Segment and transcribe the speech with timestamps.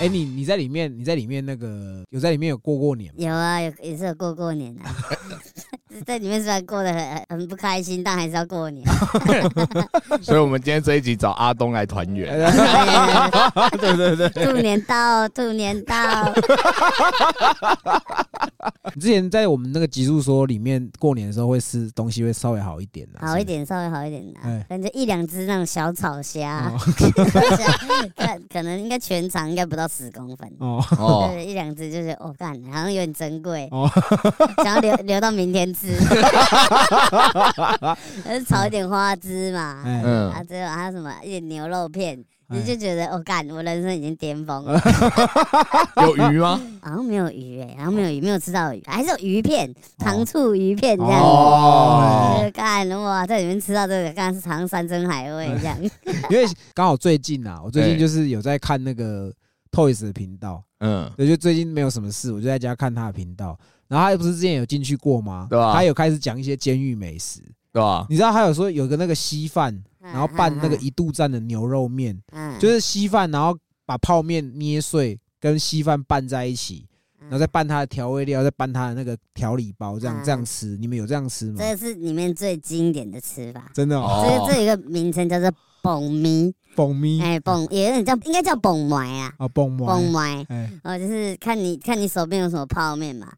[0.00, 3.16] 哎，你你在里面，你在里面那个有在里面有过过年吗？
[3.18, 4.94] 有啊，有也是有过过年啊。
[6.04, 8.86] 在里面虽然过得很很不开心，但还是要过年。
[10.22, 12.36] 所以，我们今天这一集找阿东来团圆。
[13.78, 13.96] 对。
[13.98, 16.32] 对对，兔年到，兔年到。
[19.00, 26.72] 之前在我们那个集数说里面过年的时候会吃东西会稍微好一点的，好一点，稍微好一点的，反正一两只那种小草虾，
[28.16, 33.88] 可可能应该全长应该不到十公分哦，对，一两只就是哦，干好像有点珍贵，哦
[34.64, 35.87] 想要留留到明天吃，
[38.24, 42.24] 还 是炒一点花枝嘛，嗯，啊，最后还有什么一点牛肉片。
[42.50, 44.80] 你就觉得我干，我人生已经巅峰了。
[46.00, 46.58] 有鱼吗？
[46.80, 51.20] 好像没有鱼哎，好像没有鱼，没有吃到鱼，还是有鱼片，糖醋鱼片这样。
[51.20, 55.76] 哦，干哇，在里面吃到这个，刚刚是尝山珍海味这样。
[56.30, 59.30] 因为刚好最近啊，我最近就是有在看那个
[59.70, 63.58] Toys 的频道，嗯，我就最近没有什么事，我就在家看他的频道。
[63.88, 65.46] 然后他不是之前有进去过吗？
[65.50, 65.72] 对吧？
[65.74, 67.40] 他有开始讲一些监狱美食，
[67.72, 68.06] 对吧？
[68.08, 69.82] 你知道他有说有个那个稀饭。
[70.00, 72.18] 然后拌那个一度站的牛肉面，
[72.58, 76.86] 就是稀饭，然后把泡面捏碎，跟稀饭拌在一起，
[77.20, 80.78] 然后再拌它的调味料，再拌它的那个调理包，这样这样吃。
[80.78, 81.56] 你们有这样吃吗？
[81.58, 84.24] 这是里面最经典的吃法，真的哦。
[84.46, 89.34] 这这一个名称叫做“蹦咪”，蹦咪，哎，蹦也有点叫，应该叫蹦埋啊。
[89.36, 90.46] 啊，蹦埋，蹦埋。
[90.84, 93.30] 哦，就是看你看你手边有什么泡面嘛。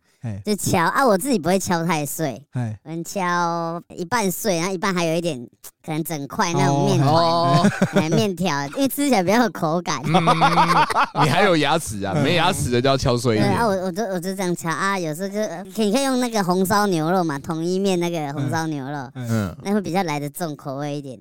[0.44, 2.46] 就敲啊，我自己不会敲太碎，
[2.84, 5.38] 能敲一半碎，然后一半还有一点
[5.82, 10.02] 可能整块那种面团、 面条，因为吃起来比较有口感。
[10.04, 12.12] 你还有牙齿啊？
[12.22, 13.50] 没牙齿的就要敲碎一点。
[13.50, 21.18] 啊，我我就我就这样敲啊，有时候就你可以用那个红烧牛肉嘛，统一面那个红烧牛肉，嗯，那会比较来的重口味一点。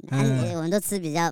[0.56, 1.32] 我们都吃比较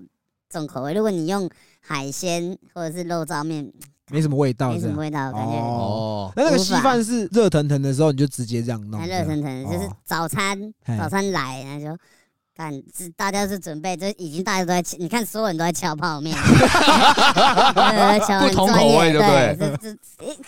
[0.49, 1.49] 重口味，如果你用
[1.81, 3.69] 海鲜或者是肉燥面。
[4.09, 6.31] 没什么味道，没什么味道，感觉哦。
[6.35, 8.99] 那那个稀饭是热腾腾的时候，你就直接这样弄。
[9.05, 12.01] 热腾腾就是早餐，早餐来，然后就。
[12.57, 16.35] 看，是大家是准备，这已经大家都在，你看所有人都在敲泡面，
[18.41, 19.55] 不同口味，对不对？
[19.59, 19.95] 这这，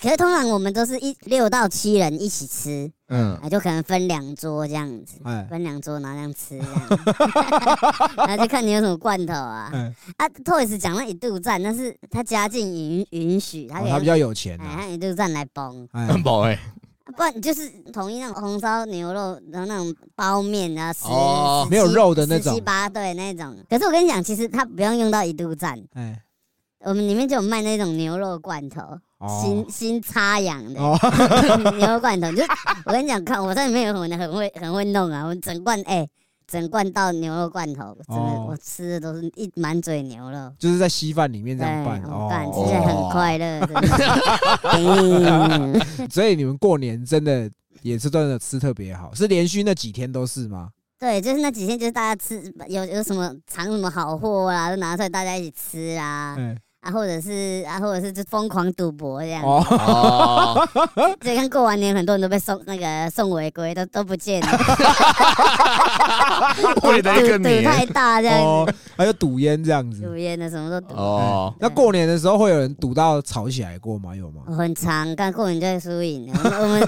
[0.01, 6.57] 可是通常我们都是一六到七人一起吃，嗯，就可能分两桌这样子，分两桌然后这样吃，
[8.17, 9.71] 然后就看你有什么罐头啊。
[10.17, 16.57] 啊，Toys 讲了一度站，但是他家境允允许，他他比较有钱，他一度站来崩，很饱哎。
[17.19, 21.03] 不然就是统一那种红烧牛肉，然后那种包面啊，十
[21.69, 23.53] 没有肉的那种，七八对那种。
[23.69, 26.17] 可是我跟你讲，其实它不用用到一度站，哎，
[26.85, 28.81] 我们里面就有卖那种牛肉罐头，
[29.41, 30.79] 新新插养的
[31.75, 32.31] 牛肉罐头。
[32.31, 32.41] 就
[32.85, 36.07] 我跟你讲，看我在里面有很很会很会弄啊，我整罐哎。
[36.49, 43.61] 整罐倒牛肉罐头，真的，我吃的都是一满嘴牛肉，就是在稀饭里面这样拌，拌吃起来很快乐。
[46.09, 47.49] 所以你们过年真的
[47.83, 50.69] 也是真的吃特别好，是连续那几天都是吗？
[50.97, 56.35] 对，就是那几天，就是大家吃有有什么藏什么好货啊，就拿出来大家一起吃啊。
[56.81, 59.43] 啊，或者是啊，或者是就疯狂赌博这样。
[59.43, 60.65] 哦，
[61.21, 64.47] 所以看过完年，很多人都被送那个送违规，都都不见了。
[66.83, 70.01] 为了一个赌太大这样子，还有赌烟这样子。
[70.01, 70.95] 赌烟的什么都赌。
[70.95, 74.15] 哦，那过年的时候会有人赌到吵起来过吗？
[74.15, 74.43] 有吗？
[74.57, 76.31] 很长，刚过年就会输赢。
[76.33, 76.81] 我们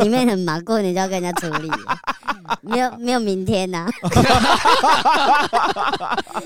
[0.00, 1.70] 里面很忙，过年就要跟人家处理。
[2.62, 3.86] 没有没有明天呐，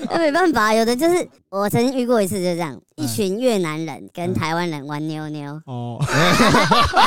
[0.09, 5.97] 那没办法，有的就是我曾经遇过一次，就这样，一群越南人跟台湾人玩妞妞， 哦，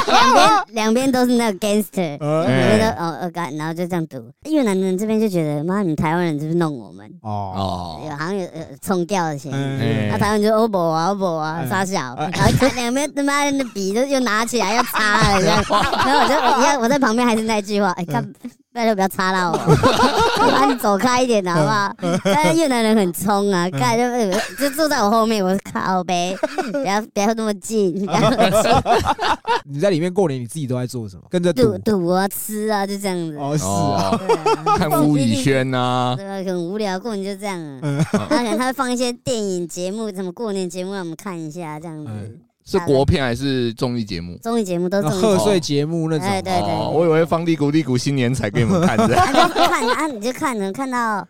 [0.07, 7.07] 两边两边都是那个 gangster，两边都哦二干，然后就这样赌，越南人这边就觉得妈，你台湾人是不是弄我们？
[7.23, 8.49] 哦，有好像有有
[8.81, 15.77] 冲掉的嫌疑，那台湾就欧博啊欧博啊傻小，然后两边他妈的笔就又拿起来要擦了，然后
[16.21, 18.33] 我就我我在旁边还是那句话，哎看。
[18.77, 19.59] 那就不要插到我，
[20.53, 21.91] 把 你走开一点好不好？
[22.23, 24.05] 但是越南人很冲啊，看就
[24.69, 26.37] 就坐在我后面，我靠呗，
[26.73, 28.71] 不要不要那么近，不要那么近。
[29.65, 31.23] 你在里面过年，你自己都在做什么？
[31.31, 33.39] 跟着赌赌啊，吃啊，就这样子。
[33.39, 38.07] 哦，是啊，看吴宇轩呐，对啊，很无聊，过年就这样啊。
[38.28, 42.39] 他可能他会放一些电影节目，什么过年节目让我们看一下，这样子。
[42.66, 44.36] 是国片还是综艺节目？
[44.42, 46.28] 综艺节目都是贺岁节目那种。
[46.28, 49.15] 对对对，我以为放低谷低谷新年才给你们看的。
[49.15, 51.24] 看啊，你就看，能看到，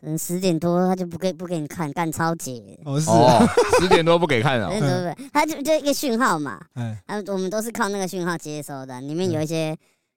[0.00, 2.62] 嗯十点多他就不给不给你看，干超节。
[2.86, 3.46] 哦，是哦，
[3.78, 4.70] 十点多不给看 了。
[4.70, 6.58] 对对对，他就就一个讯号嘛。
[6.76, 6.96] 嗯。
[7.06, 9.76] 啊，我们都是靠那个讯号接收的，里面有一些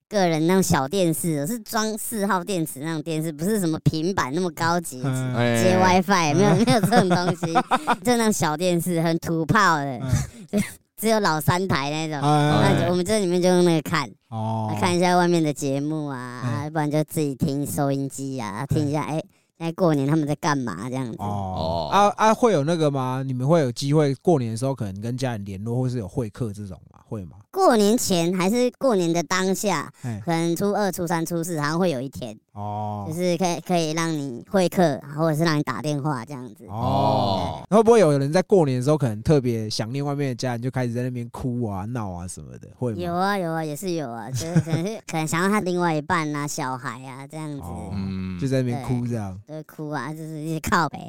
[0.09, 7.53] 个人那种小电视，是装四号电池那种电视，不是什么平板那么高级，接 WiFi 没有没有这种东西，
[8.03, 9.99] 就那种小电视，很土炮的，
[10.97, 12.19] 只有老三台那种。
[12.21, 14.09] 那我们这里面就用那个看，
[14.79, 19.23] 看一下外面的节目啊，不然就自己听收音机啊，听一下哎。
[19.59, 21.17] 在过年他们在干嘛这样子？
[21.19, 23.21] 哦，啊啊，会有那个吗？
[23.25, 26.99] 你们会有机会过年的时候可能跟家人联络，或是有会客这种吗？
[27.05, 27.37] 会吗？
[27.51, 29.91] 过年前还是过年的当下，
[30.23, 32.37] 可能初二、初三、初四好像会有一天。
[32.53, 36.65] 哦，就是可以可以让你会客，或者是让你打电话这样子。
[36.67, 42.67] 哦，会不会有人在过年的时候可能特别想念外面的家人，就开始在那边哭啊、闹啊什么的？
[42.77, 47.63] 会有啊，有啊，也是有啊，就是可能是可能想要他另外一半啊、小孩啊这样子，
[47.93, 49.39] 嗯，就在那边哭这样。
[49.49, 50.99] 对，哭啊，就是一些靠呗，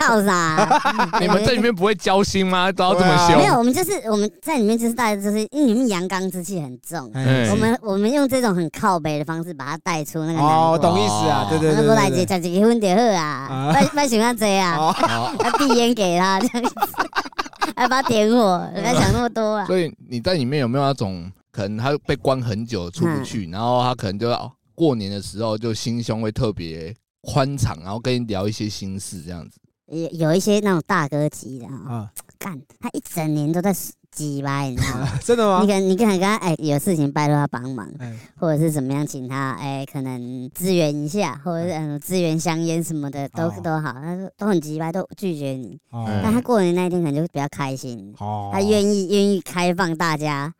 [0.00, 0.80] 靠啥？
[1.20, 2.72] 你们在里面不会交心吗？
[2.72, 3.36] 都要这么凶？
[3.36, 7.12] 没有，我们就是我们在里面就是大家就是因为你们阳刚之气很重，
[7.50, 10.38] 我们我们用这种很靠北的方式把它带出那个。
[10.38, 11.84] 哦，懂意思啊，对对对。
[11.84, 14.74] 过来结，结结婚就好啊，不不喜欢这样，
[15.44, 16.74] 要递烟给他这样子，
[17.76, 19.66] 还把他点火，不要想那么多啊。
[19.66, 29.58] 所以你在里面有没有那种可能他被关很久出不去，然后他可能就要过年的时候就心胸会特别宽敞，然后跟你聊一些心事这样子。
[29.86, 33.74] 有有一些那种大哥级的啊，干他一整年都在。
[34.14, 35.08] 鸡巴，你知道吗？
[35.24, 35.62] 真的吗？
[35.62, 37.90] 你可你可能跟他哎，有事情拜托他帮忙，
[38.36, 43.90] 或者是怎么样，请他哎，可能支援一下，或者是嗯，支援香烟什么的都都好。
[43.94, 45.80] 他说都很鸡巴，都拒绝你。
[46.22, 48.14] 但他过年那一天可能就比较开心，
[48.52, 50.52] 他愿意愿意开放大家，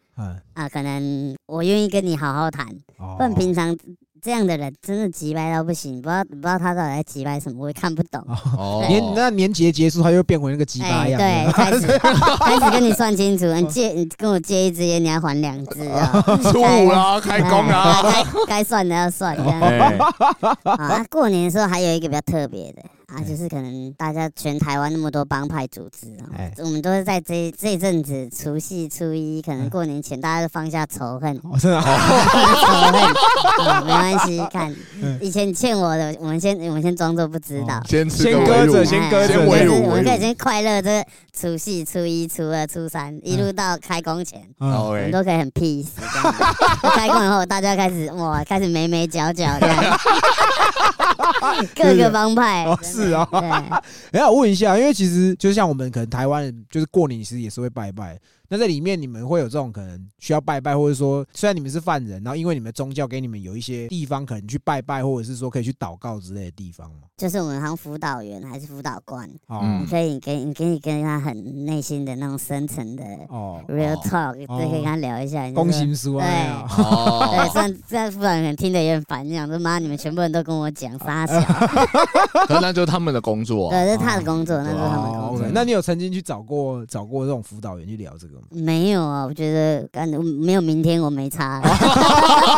[0.54, 2.66] 啊，可能我愿意跟你好好谈，
[2.96, 3.76] 不然平常。
[4.24, 8.24] 这样的人真的急掰到不行，不知道不知道他到底在急掰什么，我也看不懂。
[8.56, 11.18] 哦，年那年节结束，他又变回那个急掰样。
[11.18, 11.98] 对， 开始
[12.38, 16.24] 开始跟你算清楚，你借你跟我借一支烟，你要还两支啊。
[16.40, 19.36] 初五啦，开工啊，该该算的要算。
[19.36, 22.82] 啊，过年的时候还有一个比较特别的。
[23.12, 31.86] 啊，就是可能大家全台湾那么多帮派组织啊，我们都是在这这阵子除夕初一，可能过年前大家都放下仇恨，真的， 仇
[32.90, 34.74] 恨， 没关系，看
[35.20, 41.04] 以前欠我的，我们先我们先装作不知道，先先搁着，先搁着，我们可以先快乐这
[41.38, 45.88] 除夕初一、初二、初三，一路到开工前，我们都可以很 peace。
[46.94, 49.98] 开工以后，大家开始哇，开始眉眉角角这样，
[51.74, 52.66] 各个帮派。
[52.82, 53.26] 是啊，
[54.12, 58.18] 哎， 我问一下，因为其实就像我们可能台湾人，就是过年其实也是会拜拜。
[58.52, 67.08] 那在里面你们会有这种可能需要拜拜，或者说虽然你们是犯人，然后因为你们宗教给你们有一些地方可能去拜拜，或者是说可以去祷告之类的地方吗？
[67.16, 69.26] 就是我们当辅导员还是辅导官，
[69.80, 75.50] 你可以给你可以跟他很内心的那种深层的哦 real talk，都可以跟他聊一下。
[75.52, 81.40] 公心书啊，对， 对，虽然虽然辅导员听得也很烦，你想说妈，你们全部人都跟我讲撒小，
[82.60, 85.46] 那就是他们的工作，对，是他的工作，那是他们的工作。
[85.54, 88.48] 那你有曾经去找过找过这种辅导员去聊这个吗？
[88.50, 91.60] 没有啊，我觉得干没有明天我没差。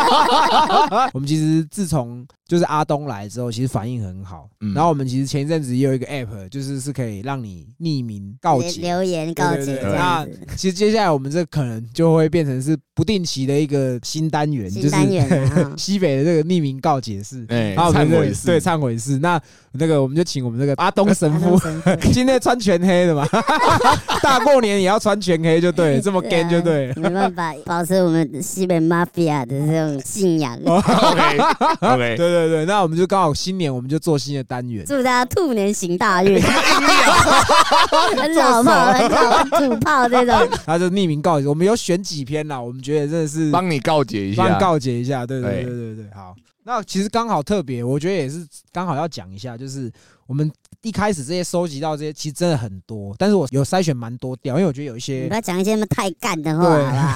[1.13, 4.47] 我们其实自从就是阿东来之后，其实反应很好。
[4.73, 9.79] 然后我们其实前一阵子也有一个 app，就是是可以让你匿名告解、留言告解。
[9.83, 10.25] 那
[10.55, 14.95] 其实接下来我们这可能就会变成是不定期的一个新单元，就是
[15.77, 19.17] 西北的这个匿名告解室，哎，忏悔室，对，忏悔室。
[19.19, 19.39] 那
[19.73, 21.59] 那个我们就请我们这个阿东神父，
[22.13, 23.27] 今天穿全黑的嘛，
[24.23, 30.57] 大过年也要穿全黑就对，这么干就对，没办法保持我们西北 mafia 的这种信仰。
[30.65, 32.17] OK，对
[32.47, 36.41] 对对，那我们就刚好新年，我们就做新的单元，祝大家兔年行大运。
[38.17, 40.49] 很老炮，很老土炮这种。
[40.65, 46.35] 他就匿名告解，我们有选几篇啦，我们觉得真的是帮你告解一下，帮告解一下，对对对对对，好。
[46.67, 49.91] 那其实刚好特别，我觉得也是刚好要讲一下，就是
[50.27, 50.51] 我们
[50.81, 56.63] 一开始这些收集到这些，其实真的很多，但是我有筛选蛮多掉，因为我觉得有一些不要讲一些那么太干的话，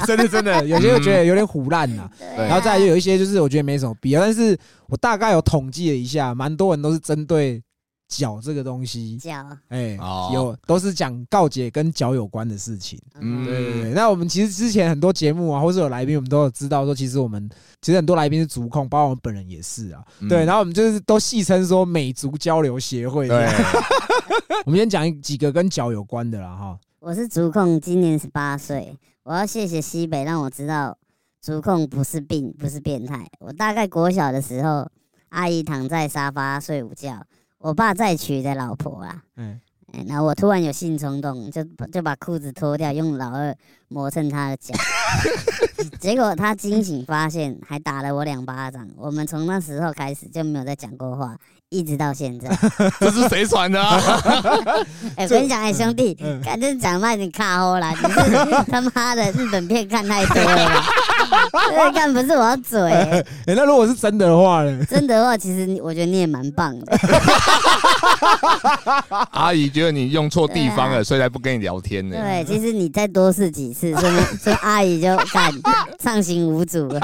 [0.06, 7.62] 对， 真的真的有些我觉得有点虎烂呐，然后再就有一些就是我觉得没什么必要，但是我大概有统计了一下，蛮多人都是针对。
[8.10, 9.96] 脚这个东西，脚，哎，
[10.34, 13.00] 有都是讲告解跟脚有关的事情。
[13.22, 13.94] 嗯，对对对。
[13.94, 17.48] 那我们其实之前很多节目啊，或是有来宾，我们都有知道说，其实我们
[17.82, 20.04] 其实很多来宾是足控，包括我们本人也是啊。
[20.28, 23.28] 对，然后我们就是都戏称说美足交流协会。
[23.28, 23.48] 对，
[24.66, 26.80] 我们先讲几个跟脚有关的啦哈。
[27.00, 28.98] 我是足控，今年十八岁。
[29.22, 30.98] 我要谢谢西北，让我知道
[31.40, 33.24] 足控不是病，不是变态。
[33.40, 34.90] 我大概国小的时候，
[35.30, 37.24] 阿姨躺在沙发睡午觉。
[37.60, 39.60] 我爸再娶的老婆啊，嗯，
[40.08, 43.54] 然后我突然有性冲动，就就把裤子脱掉，用老二
[43.90, 44.74] 磨蹭他的脚，
[46.00, 48.88] 结果他惊醒发现，还打了我两巴掌。
[48.96, 51.36] 我们从那时候开始就没有再讲过话。
[51.72, 52.50] 一直到现在，
[53.00, 53.80] 这是谁传的？
[55.16, 60.82] 哎，我跟你讲，哎，兄弟，反正讲慢你卡后啦，你是他妈的日本片看太多了，
[61.94, 62.80] 看不是我嘴。
[62.92, 64.84] 哎，那如果是真的话呢？
[64.90, 66.98] 真的话，其实我觉得你也蛮棒的。
[69.32, 72.16] 阿姨觉得你用错地方了，所以才不跟你聊天呢。
[72.16, 74.10] 对，其实你再多试几次，说
[74.42, 75.54] 说阿姨就敢
[76.00, 77.00] 畅行无阻了。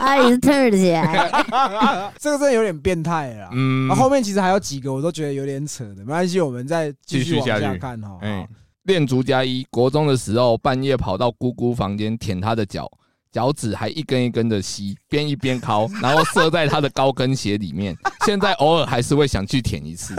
[0.00, 1.30] 阿姨是 turn 起来，
[2.18, 2.88] 这个真的有点变。
[2.88, 8.16] 变态了，嗯，后面其实还有几个，我都觉得有点扯的，没关系，我们再继续往下看哈。
[8.22, 8.48] 哎，
[8.88, 12.90] 练足加一，国中的时候半夜跑到姑姑房间舔她的脚。
[13.30, 17.94] 脚趾还一根一根的吸，边一边敲，然后射在她的高跟鞋里面。
[18.24, 20.14] 现在偶尔还是会想去舔一次。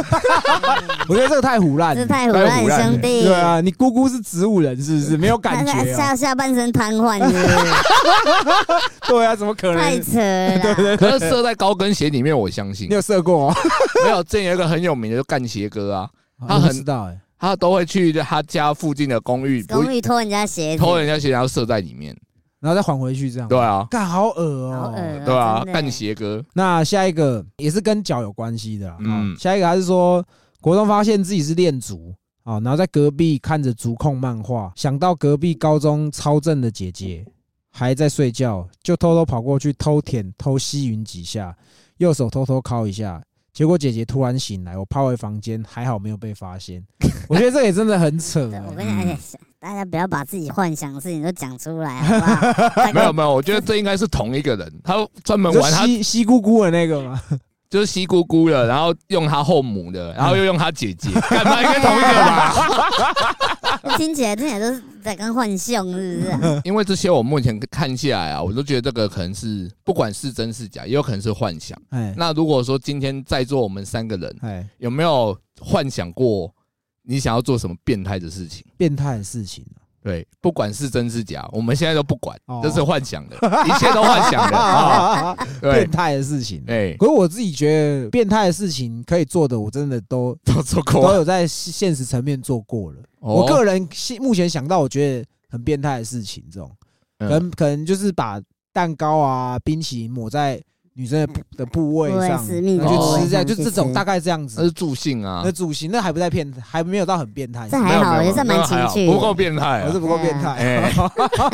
[1.08, 3.24] 我觉得这个太胡乱，这太胡乱，兄弟。
[3.24, 5.18] 对啊，你姑姑是植物人是不是？
[5.18, 7.34] 没有感觉，下下半身瘫痪是？
[9.10, 9.78] 对啊，怎么可能？
[9.82, 10.60] 太扯了。
[10.60, 12.88] 对对，可是射在高跟鞋里面，我相信。
[12.88, 13.56] 你有射过吗？
[14.06, 16.10] 没有，这有一个很有名的，就干鞋哥啊，
[16.48, 22.16] 他很知道哎，他都会去他家附近的公寓，公寓偷人家鞋，偷人家鞋，然后射在里面。
[22.60, 24.94] 然后再还回去，这样对啊，干好恶哦，
[25.26, 26.44] 对啊，干鞋哥。
[26.54, 30.22] 那下一个也是跟脚有关系的，嗯，下一个还是说
[30.60, 37.26] 国中发现自己是恋足啊，然后在隔壁看着足控漫画，想到隔壁高中超正的姐姐
[37.72, 41.56] 还在睡觉，就偷偷跑过去偷舔偷吸吮几下，
[41.96, 43.24] 右手偷偷敲一下。
[43.60, 46.82] 结果姐姐突然醒来，我跑回房间，还好没有被发现。
[47.28, 48.50] 我觉得这也真的很扯。
[48.66, 52.88] 我跟你讲，大家不要把自己幻想的事情都讲出来，好不好？
[52.96, 57.22] 没有没有，我觉得这应该是同一个人，他专门玩他西西姑姑的那个吗？
[57.70, 63.59] 就是西姑姑的，然后用他后母的，然后又用他姐姐， 干嘛应该同一个吧？
[63.98, 66.62] 听起来听起来都是在跟幻象，是不是？
[66.66, 71.80] 因为这些我目前看下来啊，我都觉得这个可能是不管是真是假，也有可能是幻想。
[71.90, 76.54] 哎那如果说今天在座我们三个人，哎有没有幻想过
[77.04, 78.66] 你想要做什么变态的事情？
[78.78, 79.66] 变态的事情。
[80.04, 83.36] 对，不管是真是假，我们现在都不管，这是幻想的，
[83.68, 85.38] 一切都幻想的，
[85.74, 86.64] 变态的事情。
[86.68, 87.70] 哎，可是我自己觉
[88.04, 93.00] 得，变态的事情可以做的，我真的都 都做过，都有在现实层面做过了。
[93.20, 96.72] 我个人现目前想到，我觉得很变态的事情，这种
[97.18, 98.42] 可能可能就是把
[98.72, 100.62] 蛋糕啊、冰淇淋抹在。
[101.00, 104.56] 女生的部的部位上，去吃这样，就这种大概这样子。
[104.58, 107.70] 那是助兴啊，那助兴，那还不太变，还没有到很变态。
[107.72, 110.92] 这还好，也是蛮情趣，不够变态，还是不够变态。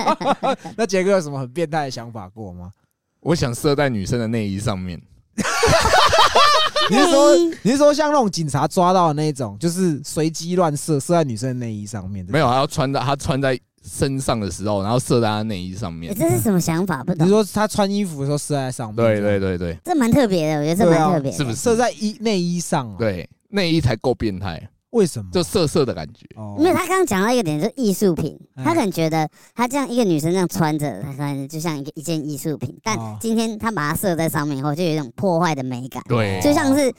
[0.76, 2.72] 那杰哥有什么很变态的想法过吗？
[3.20, 5.00] 我想射在女生的内衣上面。
[6.90, 12.26] 你是说你是说像那种警察抓到的那种，就是随机乱射，射在女生的内衣上面？
[12.28, 13.60] 没有，还要穿在她穿在。
[13.86, 16.14] 身上的时候，然后射在他内衣上面。
[16.14, 17.04] 这是什么想法？
[17.04, 17.26] 不懂。
[17.26, 18.96] 你说他穿衣服的时候射在上面？
[18.96, 21.32] 对对对对，这蛮特别的，我觉得这蛮特别。
[21.32, 22.96] 是不是射在衣内衣上？
[22.98, 24.68] 对，内衣才够变态。
[24.92, 25.30] 为什么？
[25.32, 26.26] 就色色的感觉。
[26.58, 28.40] 因为他刚刚讲到一个点，就是艺术品。
[28.64, 32.74] 他可能觉得他这样一个女生这样穿着，他可能就像一个一件艺术品。
[32.82, 36.02] 但今天他把它射在上面以后，就有一种破坏的美感。
[36.08, 36.92] 对，就像是。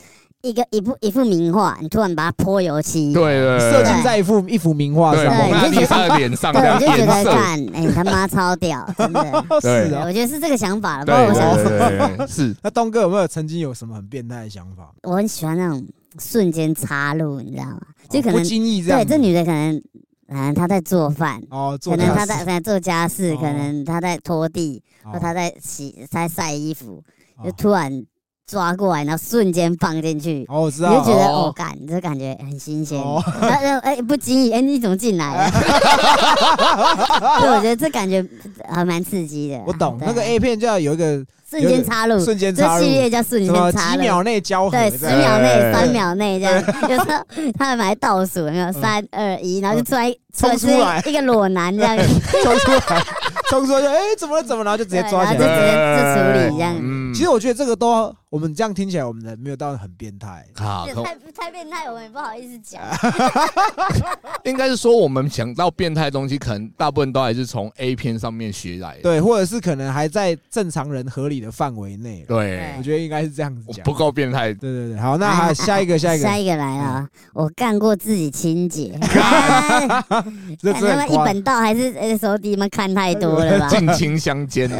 [0.47, 9.21] 一个一幅一幅名画，你突然把它泼油漆，对对，设计在一幅一幅名画上，对，就觉得脸上，对，我就觉得看，哎，他妈超屌，真的，
[9.61, 11.05] 是啊，我觉得是这个想法了。
[11.05, 12.55] 对对 对，是。
[12.63, 14.93] 那东哥有没有曾经有什么很变态的想法？
[15.03, 15.85] 我很喜欢那种
[16.21, 17.81] 瞬间插入，你知道吗？
[18.09, 19.01] 就可能不经意这样。
[19.01, 19.83] 对，这女的可能，
[20.29, 27.03] 可能她在做饭，哦，可能她在在做家事，可能她在拖地，或她在洗在晒衣服，
[27.45, 28.05] 就突然。
[28.47, 32.97] 抓过来，然后瞬间放进去，哦，我知道，你就觉得哦，感这感觉很新鲜。
[33.41, 35.51] 然后哎，不经意，哎，你怎么进来了？
[37.41, 38.25] 对，我觉得这感觉
[38.69, 39.61] 还蛮刺激的。
[39.67, 46.65] 我懂，那个 A 片就要有一个瞬间插入，瞬间插入，这系列叫瞬间插入，几秒内交合，对，十秒内、三秒内这样。
[46.83, 47.25] 有时候
[47.59, 48.71] 他们还倒数，有没有？
[48.71, 51.97] 三二一，然后就出来，冲出来一个裸男这样，
[52.45, 53.03] 冲出来，
[53.51, 54.43] 冲出来就哎，怎么了？
[54.45, 54.79] 怎么了？
[54.79, 57.06] 就直接抓起来，就直接就处理这样。
[57.17, 58.15] 其实我觉得这个都。
[58.29, 62.83] 我们这样听起来，我们的没有到很变态，好太太变态，我们也不好意思讲。
[64.45, 72.27] 应该是说，我们想到变态的东西，可能大部分都还是从 A 片上面学来的，对，或者是可能还在正常人合理的范围内。
[72.29, 74.53] 对，我觉得应该是这样子讲，不够变态。
[74.53, 77.09] 对对对，好，那还下一个，下一个，下一个来了。
[77.33, 78.99] 我干过自己清洁，
[80.61, 83.69] 这他妈一本道还是 S O D 们看太多了吧？
[83.69, 84.77] 近亲相奸的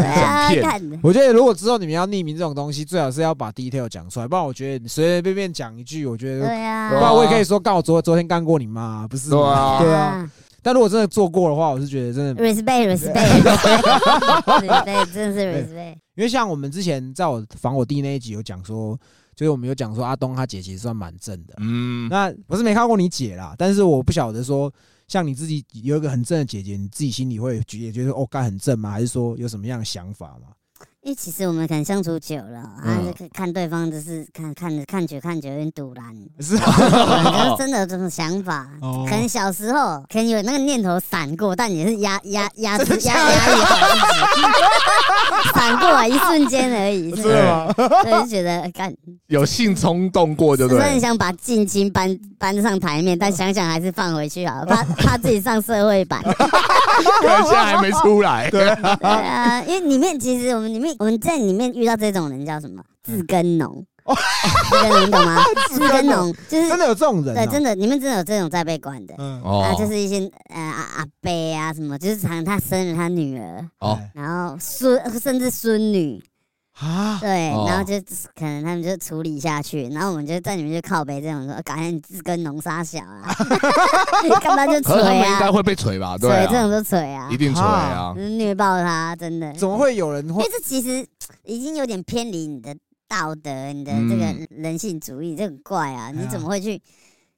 [0.51, 1.01] 片。
[1.01, 3.47] 我觉得如果之后你们要匿名这种东西，最好是要把。
[3.57, 9.31] detail 讲出来，不然我觉得你随随便便讲一句，我觉得对啊，不然我也可以说，刚好昨昨天干过你妈，不是？
[9.31, 10.31] 对啊，对啊。
[10.63, 15.95] 但如果真的做过的话，我是觉得真的 respect，respect，respect， 真的是 respect。
[16.17, 18.95] 因为像我们之前在我防我弟那一集有讲说，
[19.35, 21.55] 就是我们有讲说阿东他姐其实算蛮正的。
[21.61, 24.71] 嗯，那我是没看过你姐啦，但是我不晓得说，
[25.09, 28.91] 像你自己有一个很正的姐姐，你自己心里会也觉得哦，该很正吗？
[28.91, 30.49] 还是说有什么样的想法吗？
[31.07, 32.99] 因为其实我们可能相处久了，啊，
[33.33, 36.05] 看对方就是看看着看久看久有点堵然，
[36.41, 36.59] 是，
[37.57, 38.67] 真的有这种想法。
[38.81, 43.95] 可能小时候可能有那个念头闪过，但也是压压压制 压压抑好自
[44.35, 47.73] 己， 闪过一瞬间而已，是吗？
[47.77, 48.93] 所以就觉得干
[49.29, 50.81] 有性冲动过，就对。
[50.81, 56.21] 很想把近亲搬搬上台面，但想想还是放回去好了，怕怕自己上社会版。
[56.25, 58.67] 现在还没出来，对
[59.03, 60.96] 啊，因为里面其实我们里面。
[60.99, 62.83] 我们在里面遇到这种人叫什么？
[63.03, 65.43] 自耕农，自耕农懂吗？
[65.71, 76.23] 自耕农就是真的有这种人，对，真的，你们真的有这种在被管的，啊，就是一些呃阿阿伯啊什么，就是常他生了他女儿，哦，然后孙甚至孙女。
[76.79, 77.99] 啊，对，然后就
[78.35, 83.35] 可能他们就处理下去，然后我们就在里面就靠背这种说，赶紧自耕农杀小啊，
[84.43, 85.33] 干嘛就锤啊？
[85.33, 86.19] 应该会被锤吧？
[86.19, 89.51] 对，这种就锤啊，一定锤啊，虐爆他，真的。
[89.55, 90.29] 怎么会有人？
[90.29, 91.07] 因为这其实
[91.45, 92.77] 已经有点偏离你的
[93.09, 96.11] 道德，你的这个人性主义，这很怪啊！
[96.15, 96.79] 你怎么会去？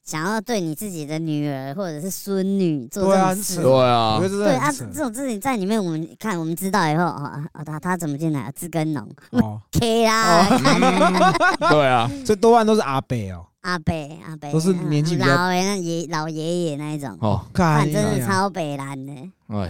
[0.08, 8.50] 想要对你自己的女儿或者是孙女做这种事，对啊，对啊，这种事情在里面，我们看，我们知道以后啊，他他怎么进来？
[8.56, 9.06] 自耕农，
[9.70, 10.48] K 啦，
[11.68, 17.14] 对啊，这多半都是阿伯哦，阿北阿北都是年纪老爷老爷爷那一种。
[17.20, 19.12] 哦，看真是超北蓝的。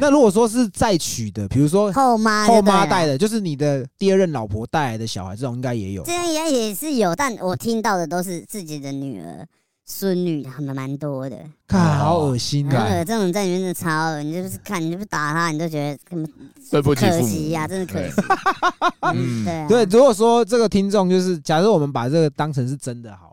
[0.00, 9.45] 那如果说是再娶的，比如说后妈后妈带的，就是你的第二任老婆带来的小孩，这种应该也有，这样也也是有，但我听到的都是自己的女儿。
[9.90, 13.02] 孙女他们蛮多的，看好恶心啊！
[13.04, 16.30] 这种在里面的超恶，你就是看，你就不打他，你都觉得根本
[16.71, 18.23] 对不起可惜呀，真的可惜。
[19.01, 23.28] 嗯，对对，如果说这个听众就是，假设我们把这个当成是真的好。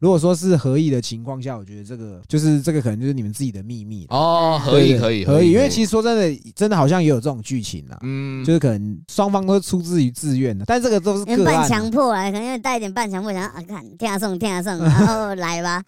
[0.00, 4.60] 如果说是合意的情况下，我觉得这个就是这个可能就是你们自己的秘密哦。
[4.62, 7.98] 合意可以可以，因为其实说真的，真的好像也有这种剧情啊。
[8.02, 15.82] 嗯，就是可能双方都出自于自愿的，但这个都是半强迫啊，可能因为带一点半强迫，想啊看听下送听下送， 然后来吧。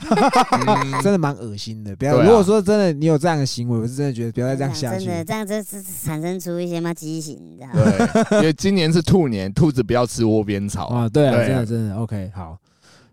[1.03, 2.21] 真的蛮恶心的，不要。
[2.21, 5.05] 如果说真的你有这样的行为，我是真的觉得不要再这样下去。
[5.05, 8.25] 真的这样子是产生出一些嘛畸形，你知道吗？
[8.31, 11.09] 对，因为今年是兔年，兔子不要吃窝边草啊。
[11.09, 12.59] 对啊，真的真的 OK 好。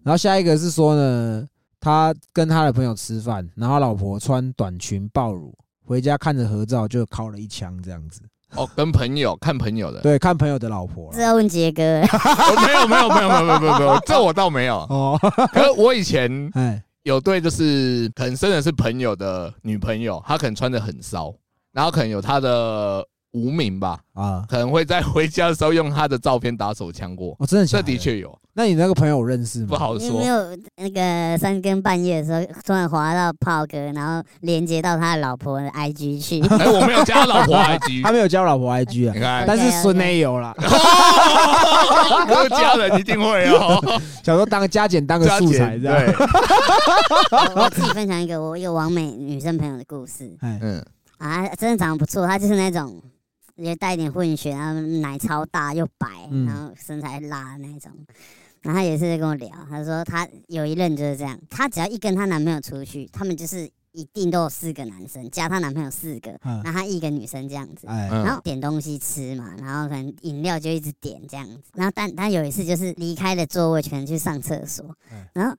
[0.08, 1.46] 然后下一个是说呢，
[1.82, 5.54] 他跟他的朋友吃饭，然后老婆穿短裙暴乳，
[5.86, 8.22] 回家看着合照就敲了一枪这样子。
[8.56, 11.12] 哦，跟朋友 看朋友的，对，看朋友的老婆。
[11.14, 11.84] 是要问杰哥。
[11.84, 14.78] 没有没有没有没有没有没有，这我倒没有。
[14.90, 15.20] 哦，
[15.52, 16.32] 可是我以前
[17.04, 21.36] 有对，就是可能真的是朋友的女朋友，她可能穿的很骚，
[21.74, 23.06] 然后可能有她的。
[23.38, 27.36] 无名吧，啊，可能会在回家的时候用他的照片打手枪过。
[27.40, 28.38] 哦，真的，这的确有。
[28.54, 29.68] 那你那个朋友认识吗？
[29.70, 30.08] 不好说。
[30.08, 36.42] 有没有那个三更半夜的时候，突然滑到炮哥，然后连接到他的老婆的 IG 去？
[36.48, 39.14] 哎，我没有加老婆 IG， 他没有加老婆 IG 啊。
[39.14, 40.56] 你看，但是孙内有 了。
[42.28, 43.80] 各家人一定会哦。
[44.26, 45.92] 想说当加减当个素材，对。
[47.56, 50.36] 我自己分享一个我一个完美女生朋友的故事。
[50.42, 50.84] 嗯
[51.20, 53.00] 啊，真的长得不错，她就是那种。
[53.58, 56.08] 也带一点混血，然后奶超大又白，
[56.46, 57.92] 然后身材辣那种。
[58.62, 71.62] 然后他也是在跟我聊，他说他有一任就是这样，他只要一跟他男朋友出去，他们就是一定都有四个男生加他男朋友四个，然后他一个女生这样子，然后点东西吃嘛，然后可能饮料就一直点这样子。
[71.76, 74.94] 然后但他有一次就是离开了座位，可能去上厕所，
[75.34, 75.56] 然后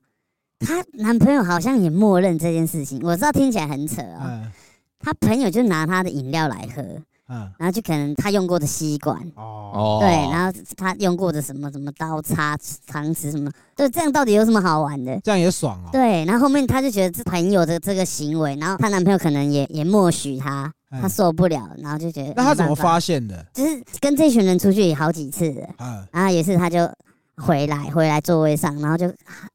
[0.59, 2.99] 她男朋友好像也默认这件事情。
[3.01, 4.51] 我知道听起来很扯啊，
[4.99, 6.83] 他朋友就拿她的饮料来喝。
[7.29, 15.19] 嗯，然后就可能他用过的吸管哦，对，然后他用过的什么什么刀叉、汤匙什么，对，这样到底有什么好玩的？
[15.23, 15.89] 这样也爽哦。
[15.91, 23.45] 对，然后后面他就觉得这朋友的这个行为，然后她男朋友可能也也默许他，他受不了，然后就觉得那他怎么发现的？
[23.53, 26.89] 就是跟这群人出去好几次的，嗯，然后也是他就
[27.37, 29.07] 回来回来座位上，然后就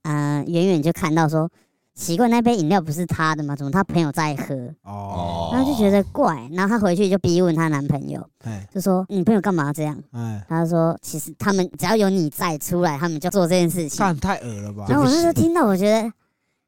[0.03, 1.51] 嗯远远就看到说。
[1.95, 3.55] 奇怪，那杯饮料不是他的吗？
[3.55, 4.55] 怎么他朋友在喝？
[4.83, 8.29] 哦，然后就觉得怪，然后他回去就逼问她男朋友，
[8.73, 9.97] 就说你朋友干嘛这样？
[10.11, 14.17] 哎，他说其实他们只要有你在出来，他们就做这件事情。
[14.17, 14.87] 太恶了吧？
[14.89, 16.13] 然后我那时候听到，我觉得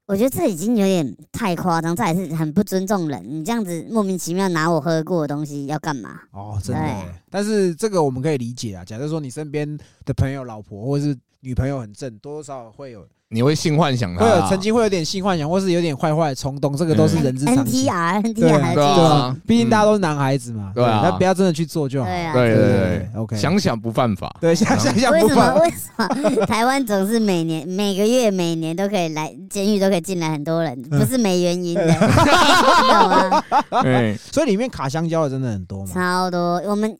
[0.06, 3.20] 我觉得这已经有点太夸张，这也是很不尊重人。
[3.28, 6.20] 你这样子莫名其妙拿我喝过的东西要干嘛？
[6.30, 7.04] 哦，真的。
[7.28, 8.84] 但是这个我们可以理解啊。
[8.84, 13.04] 假设说你身边的朋友、老婆或者是女朋友很正，多多少少会有。
[13.28, 17.84] 你会性幻想他，会曾经会有点性幻想，或是有点坏坏的冲动，这个都是人之常情。
[17.90, 22.08] NTR，NTR，对啊，毕竟大家都是男孩子嘛，对啊，那不要真的去做就好。
[22.08, 24.32] 对对对，OK，想想不犯法。
[24.40, 25.54] 对，想想想不犯法。
[25.60, 26.06] 为什么？
[26.22, 26.46] 为什么？
[26.46, 33.42] 台湾总是每年、每个月、每年都可以来监狱，都可以进来很多人，不是没原因的， 知道吗？
[33.82, 35.90] 对， 所以里面卡香蕉的真的很多吗？
[35.92, 36.96] 超多，我们。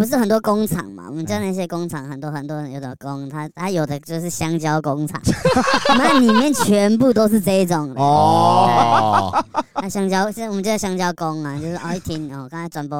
[0.00, 1.04] 不是很多工厂嘛？
[1.10, 5.20] 我们家那些工厂很多很多人有的工，他他有的就是香蕉工厂，
[5.98, 8.00] 那里面全部都是这种的。
[8.00, 9.44] 哦。
[9.82, 12.98] 那香蕉，现在我们叫香蕉工啊，就是哦一听哦，刚才转播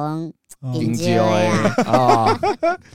[0.61, 1.23] 香蕉
[1.91, 2.39] 啊，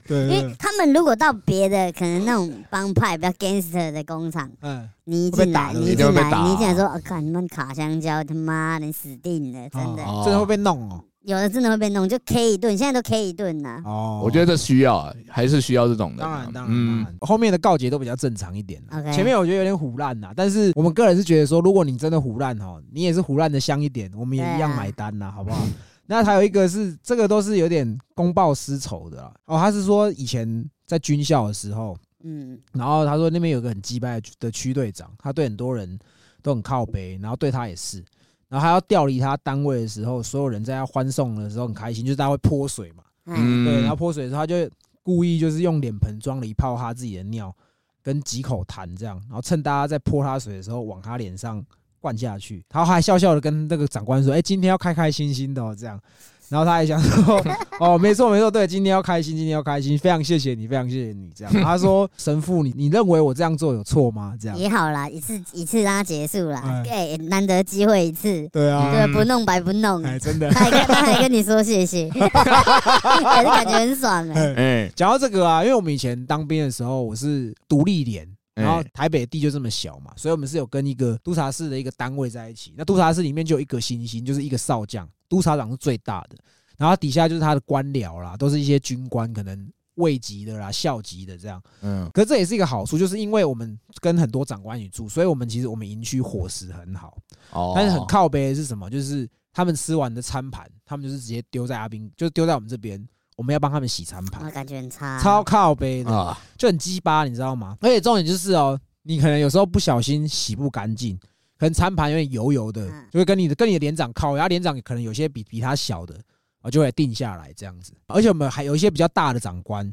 [0.06, 11.02] 对， 因为他们如果到别的可能那种帮派比较 gangster 的工厂，嗯，你一进来，你一进来，你一进来说，我靠，你们卡香蕉，他妈的死定了，真的，真的会被弄哦。
[11.26, 13.82] 有的真的会被弄，就 K 一顿，现在都 K 一顿呐。
[13.84, 16.22] 哦，我觉得这需要，还是需要这种的。
[16.22, 18.80] 当然，当然，嗯，后面的告捷都比较正常一点。
[19.12, 25.66] 前面我觉得有点虎烂呐，但是我们个人是觉得说，如果你真的虎烂哈，你也是虎烂的香一点，我们也一样买单呐， 好不好？
[26.06, 29.58] 那还有一个是，这个都是有点公报私仇的哦。
[29.58, 35.98] 他是说以前在军校的时候，嗯，然后他说那边有个很击败的区队长，他对很多人
[36.40, 38.04] 都很靠背，然后对他也是。
[38.48, 44.70] 然后他要调离他单位的时候，所有人在他欢送的时候很开心，就是大家会泼水嘛，嗯，对，然后泼水的时候他就
[45.02, 47.54] 故意就是用脸盆装了一泡他自己的尿，
[48.02, 51.64] 跟几口痰这样，然后趁大家在泼他水的时候往他脸上
[52.00, 55.74] 灌下去，然后还笑笑的跟那个长官说：“哎，今天要开开心心的哦。
[55.76, 56.00] 这样。”
[56.48, 57.42] 然后他还想说
[57.80, 61.52] ：“哦，没错没错，对，今天要开心，今天要开心，非常谢谢你，非常谢谢你。”这样。
[61.62, 64.56] 他说：“神父，你你认为我这样做有错吗？”这样。
[64.56, 66.56] 也好啦，一次一次让他结束了，
[66.88, 74.54] 哎，难得机会一次，对啊，对，不弄白不弄，哎，真的，他还他还跟你说谢谢， 感觉很爽哎。
[74.54, 85.08] 哎，讲到这个啊，因为我们以前当兵的时候，我是独立连，然后台北地就这么小嘛，所以我们是有跟一个督察室的一个单位在一起，那督察室里面就有一个星星，就是一个少将。
[85.28, 86.36] 督察长是最大的，
[86.76, 91.62] 然后底下就是他的官僚啦，都是一些军官，可能位级的啦、校级的这样。
[91.80, 97.16] 嗯，可是这也是一个好处，就是因为我们跟很多长官一起住，所以我们其实我们营区伙食很好。
[97.52, 97.72] 哦。
[97.74, 98.90] 但是很靠背的是什么？
[98.90, 103.02] 就是他们吃完的餐盘，他们就是直接丢在阿兵，就丢在我们这边，
[103.36, 104.50] 我们要帮他们洗餐盘。
[104.50, 105.18] 感觉很差。
[105.22, 107.78] 超靠背的，就很鸡巴，你知道吗？
[107.80, 111.18] 而且重点就是哦，你可能有时候不小心洗不干净。
[111.58, 116.18] 可能餐盘有点油油的，就会跟你的跟你的连长靠，然后连长可能有些比比他小的，
[116.60, 117.92] 啊，就会定下来这样子。
[118.06, 119.90] 而且我们还有一些比较大的长官，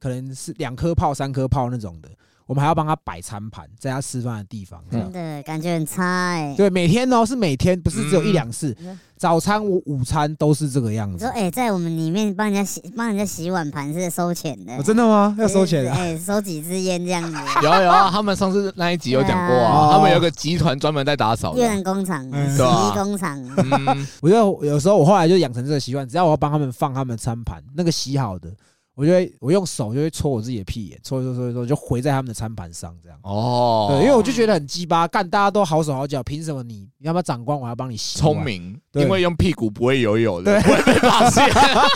[0.00, 2.10] 可能是两颗炮、三颗炮那种的。
[2.46, 6.54] 我们还要帮他摆餐盘，在他吃饭的地方，真的感觉很差哎。
[6.56, 8.76] 对，每天哦是每天，不是只有一两次。
[9.16, 11.24] 早餐、午午餐都是这个样子。
[11.24, 14.82] 说哎，在我们里面帮人家洗，帮人家洗碗盘是收钱的。
[14.82, 15.34] 真的吗？
[15.38, 15.92] 要收钱的？
[15.92, 17.38] 哎，收几支烟这样子。
[17.62, 21.56] 有有啊，他们上次那一集有讲过啊，他们有个集团专门在打扫。
[21.56, 23.42] 越南工厂、洗衣工厂。
[24.20, 28.50] 我觉得有时候我后来就养成这个习惯，只要我要帮他们放他们餐盘，那个洗好的。
[28.94, 33.18] 我就会我用手就会戳我自己的屁眼，戳戳戳戳，就回在他们的餐盘上，这样。
[33.22, 38.18] 哦，对，因为我就觉得很鸡巴，干大家都好手好脚，凭什么你你要不要长官，我要帮你洗？
[38.18, 41.48] 聪明，因为用屁股不会游泳的，不会被发现。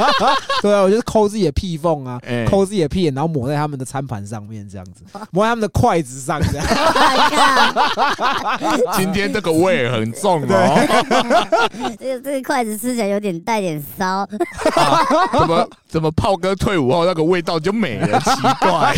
[0.62, 6.66] 对啊，我就是抠自己的屁缝啊，抠自己的屁眼，然后抹在他们的餐盘上面，这样子，抹在他们的筷子上，这样。
[8.96, 11.66] 今天这个味很重哦。
[11.98, 14.28] 这个这个筷子吃起来有点带点骚。
[15.32, 16.90] 怎么怎么炮哥退伍？
[16.90, 18.30] 后那个味道就没了，奇
[18.60, 18.94] 怪。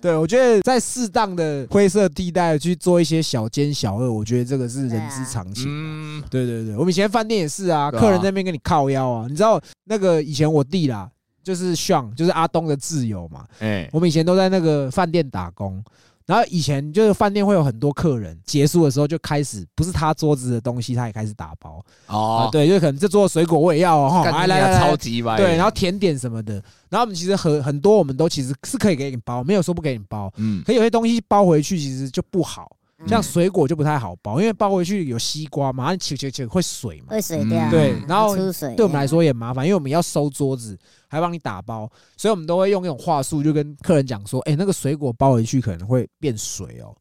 [0.00, 5.66] 对，我觉得在适当的灰色地带去做一些小奸小恶，我觉得这个是人之常情。
[5.68, 11.10] 嗯，对对对，我们以前饭店也是啊，客人在那边跟你靠腰啊，你知道那个以前我弟啦，
[11.42, 15.82] 就是像就是阿东的挚友嘛，哎，我们以前都在那个饭店打工。
[16.26, 21.84] 然后以前就是饭店会有很多客人，结束的时候就开始不是他桌子的东西，他也开始打包。
[22.06, 26.54] 哦，对，就可能这桌水果我也要哦，来来来，超级对，然后甜点什么的，
[26.88, 32.70] 然后我们其实很很多我们都其实是可以给你包，没有说不给你包，嗯，可有些东西包回去其实就不好。
[33.06, 37.70] 像水果就不太好包，因为包回去有西瓜嘛，切切切会水嘛，会水掉。
[37.70, 46.94] 对，然后对我们来说也麻烦，因为我们要收桌子，还帮你打包，所以我们都会用一种话术，就跟客人讲说：“哎，那个水果包回去可能会变水哦，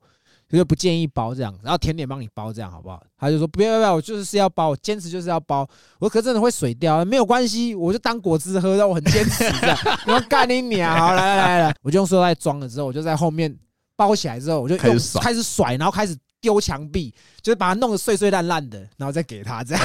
[0.47, 1.53] 就是不建议包这样。
[1.61, 5.67] 然后甜点帮你包这样好不好？”他就说：“不要不要，我就是是要包，我坚持就是要包。
[5.99, 9.77] 我可真的会水掉，没有关系，我就当果汁喝，让我很坚持这样。
[10.07, 10.97] 我要干你娘！
[10.97, 13.53] 好来来来来，我就用塑料袋装了之后，我就在后面。”
[13.99, 19.83] 包起来之后，我就开始甩，然后开始丢墙壁，就是把它弄得碎碎烂烂的，然后再给他这样。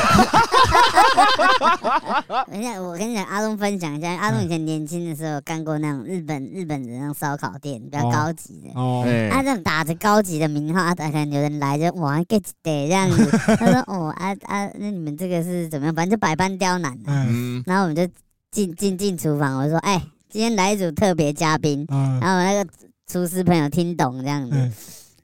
[2.49, 8.81] 等一下，我跟你讲，阿东分享一下，阿东以前年轻的时候干过那种日本日本的那种烧烤店，比较高级的。
[8.81, 9.05] 哦。
[9.33, 13.29] 他这种打着高级的名号，可能有人来就哇 get 得这样子。
[13.59, 15.95] 他说：“哦啊啊，那你们这个是怎么样？
[15.95, 17.65] 反正就百般刁难。”嗯。
[17.67, 18.07] 然后我们就
[18.53, 22.71] 进进进厨房，我说：“哎，今天来一组特别嘉宾。”然后那个
[23.11, 24.71] 厨师朋友听懂这样子。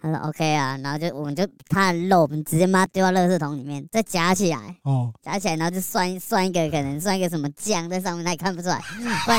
[0.03, 8.81] 他说 OK 啊，然后就我们就他的肉，我们直接把它丢到垃圾桶里面，再夹起来，哦，夹起来，然后就涮涮一个，可能涮一个什么酱在上面，他也看不出来，
[9.27, 9.39] 不然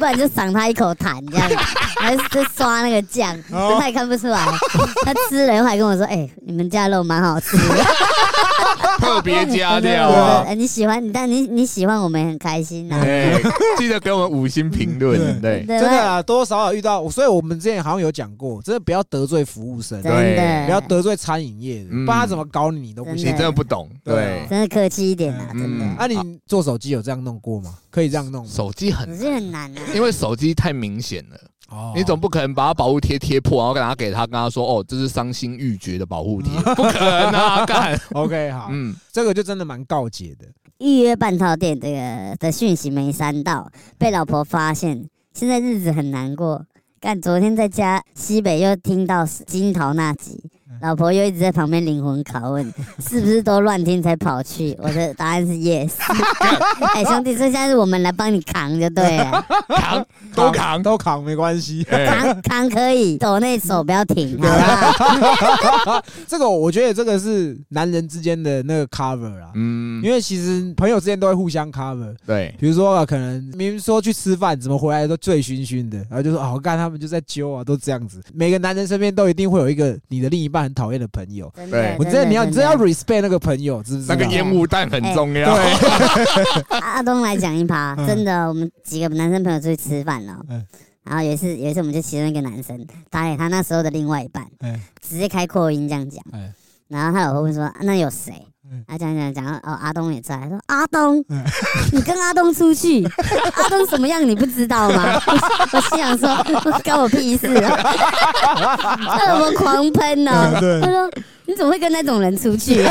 [0.00, 1.54] 不然就赏他一口痰这样子，
[2.00, 4.44] 还是就刷那个酱，他也看不出来，
[5.04, 7.56] 他吃了后还跟我说，哎，你们家肉蛮好吃。
[9.08, 10.44] 特别加料啊！
[10.54, 13.02] 你喜欢，但你你喜欢，我们很开心呐。
[13.78, 25.84] 记得给我们五星评论，对，真的啊，多多少少遇到，所以我们之前好像有讲过，真的不要得罪服务生，对，不要得罪餐饮业，不然他怎么搞你，你都不行，你真的不懂，对，真的客气一点啊，真的。
[25.98, 27.74] 那你做手机有这样弄过吗？
[27.90, 28.46] 可以这样弄？
[28.46, 31.38] 手机很，手机很难啊，因为手机太明显了。
[31.94, 37.64] 你总不可能把它保护贴贴破，然后拿给他，跟他说：“哦，这是伤心欲绝的保护贴。”不可能啊！
[37.66, 40.46] 干，OK，好，嗯，这个就真的蛮告解的。
[40.78, 46.64] 预约半套店这个的讯息没删到，被老婆发现，现在日子很难过。
[47.00, 50.50] 干，昨天在家西北又听到金桃那集。
[50.80, 52.64] 老婆又一直在旁边灵魂拷问，
[53.00, 54.76] 是不是都乱听才跑去？
[54.80, 55.92] 我的答案是 yes。
[56.94, 78.20] 哎，兄弟，这现在是我们来帮你扛就对了，扛都扛都扛没关系，扛扛可以，抖那手不要停，好 这个我觉得这个是男人之间的那个 cover 啊，嗯，因为其实朋友之间都会互相 cover，对，比如说可能明明说去吃饭，怎么回来都醉醺醺的，然后就说哦，我看他们就在揪啊，都这样子。
[78.32, 80.67] 每个男人身边都一定会有一个你的另一半。
[80.68, 81.96] 很讨厌的朋友，对。
[81.98, 82.68] 我真的你要你真的。
[82.68, 84.14] 要 respect 那个朋友，是不知道？
[84.14, 85.56] 那个烟雾弹很重要。
[86.80, 90.38] 阿东来讲一趴，真的，我们几个男生朋友出去吃饭了，
[91.04, 94.46] 然后有一次有一次我们就其中一个男生打给他那时候的另外一半，
[95.00, 96.22] 直接开扩音这样讲，
[96.88, 98.34] 然后他老婆问说：“那有谁？”
[98.86, 101.24] 他讲讲讲哦，阿东也在，说阿东，
[101.92, 103.04] 你跟阿东出去，
[103.54, 105.20] 阿东什么样你不知道吗？
[105.72, 106.28] 我心想说，
[106.84, 107.76] 关我屁事啊！
[109.18, 110.32] 他怎么狂喷呢？
[110.82, 111.10] 他说
[111.48, 112.84] 你怎么会跟那种人出去？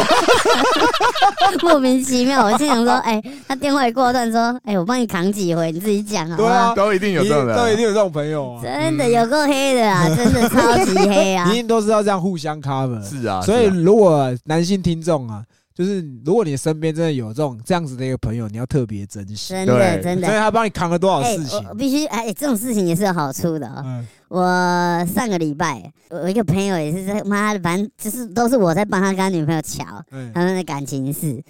[1.61, 2.43] 莫名其妙。
[2.43, 6.73] 我心想说，哎，他电话一挂断，说，哎，我帮你扛几回，你自己讲好不好？
[6.73, 8.63] 都一定有这种人，都一定有这种朋友啊！
[8.63, 11.47] 真的有够黑的啊，真的超级黑啊！
[11.53, 13.01] 一定都是要这样互相 cover。
[13.07, 15.43] 是啊，所以如果男性听众啊。
[15.77, 24.03] 就是如果你身边真的有这种这样子的一个朋友，你要特别珍惜，真的真的，所以他帮你扛了多少事情，我必须哎，这种事情也是有好处的啊。
[24.29, 29.85] 我上个礼拜，我一个朋友也是在妈的，反正就是都是我在帮他跟他女朋友瞧
[30.33, 31.41] 他们的感情事，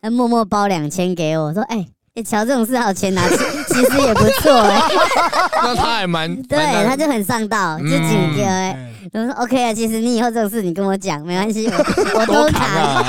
[0.00, 1.86] 他默默包两千给我，说哎。
[2.16, 4.80] 哎，瞧这种事还有钱拿，其实也不错哎。
[5.62, 8.90] 那他还蛮 对，他就很上道，就紧贴哎。
[9.12, 11.66] 我说 OK 啊，其实你以后这种事你跟我讲没关系，
[12.14, 13.04] 我 都扛。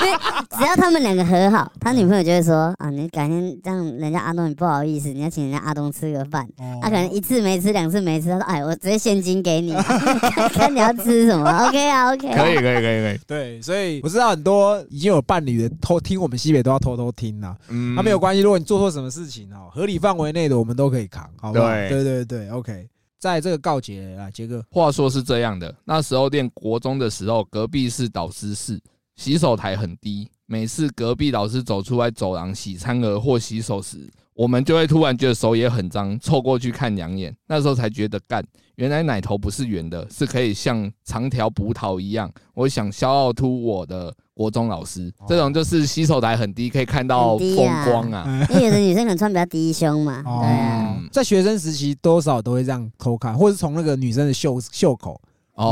[0.00, 0.18] 因为
[0.58, 6.46] 只要他们两个和好，他女朋友就会说啊，你改天让人家阿东你不好意思，你要请人家阿东吃个饭。
[6.82, 9.72] 他可能一次没吃，两次没吃，他说哎，我直接现金给你，
[10.54, 11.50] 看你要吃什么。
[11.68, 12.32] OK 啊，OK。
[12.34, 13.20] 可以，可以，可以，可以。
[13.26, 17.56] 对，所以我知道很多已经有伴侣的偷听我们西北都要偷偷听呐。
[17.68, 21.66] 嗯，那没有关系，如果你做错什么事情哦，合理范围内的我们都可以扛，好不好？
[21.68, 22.88] 对，对，对，对，OK。
[23.18, 28.78] 在这个告解啊，杰哥，话说是这样的，那时候念国中的时候，隔壁是导师室，
[29.16, 38.44] 洗手台很低，每次隔壁老师走出来走廊洗餐盒或洗手时，我们就会突然觉得手也很脏，凑过去看两眼，那时候才觉得干，
[38.76, 42.30] 原来奶头不是圆的，是可以像长条葡萄一样。
[42.54, 44.14] 我想消奥突我的。
[44.36, 48.44] 国中老师这种就是洗手台很低，可以看到风光啊。
[48.50, 50.24] 因为有的女生可能穿比较低胸嘛。
[50.24, 55.22] 对啊，在学生时期多少都会这样偷看，或者是从那个女生的袖袖口，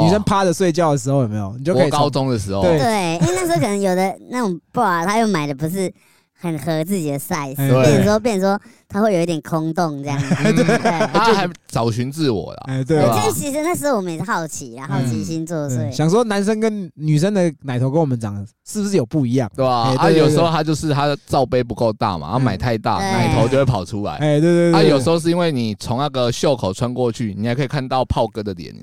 [0.03, 1.55] 女生趴着睡觉的时候有没有？
[1.59, 1.90] 你就可以。
[1.90, 2.62] 高中的时候。
[2.62, 5.92] 对，因为那时候可能有的那种 bra，他又买的不是。
[6.35, 10.64] 很合自己的 size，变成说，变成说，他会有一点空洞这样子，对，
[11.14, 19.95] 他还找寻自我了，哎，对，就其实那时候我们也是好奇啊，好奇心作祟，想说男生跟女生的奶头跟我们长是不是有不一样，对吧？
[19.97, 28.75] 啊，有时候他就是他的罩杯不够大嘛，然后买太大，奶头就会跑出来，哎，对对对，啊，有时候是因为你从那个袖口穿过去，你还可以看到炮哥的脸，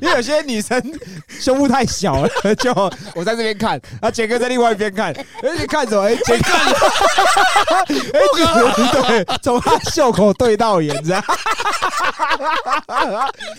[0.00, 0.80] 因为有些女生
[1.28, 2.72] 胸部太小了，就
[3.14, 6.02] 我在这边看，啊，杰哥在另外一边看， 而且看什么？
[6.02, 6.52] 哎，杰哥，
[8.12, 8.22] 哎，
[9.24, 11.24] 对，从他袖口对到眼，这样，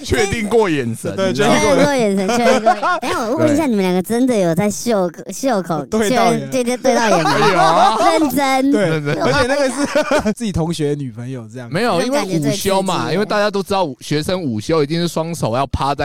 [0.04, 2.71] 确定过眼神，对，确定过眼神，确定过。
[3.02, 7.23] 哎，我问一下，你们两个真的有在袖袖口对到对对对到眼
[7.56, 7.97] 吗？
[8.12, 16.03] 认真，对，而且那个是自己同学女朋友这样，没有，因为午休嘛，因为大家都知道学生午休一定是双手要趴在。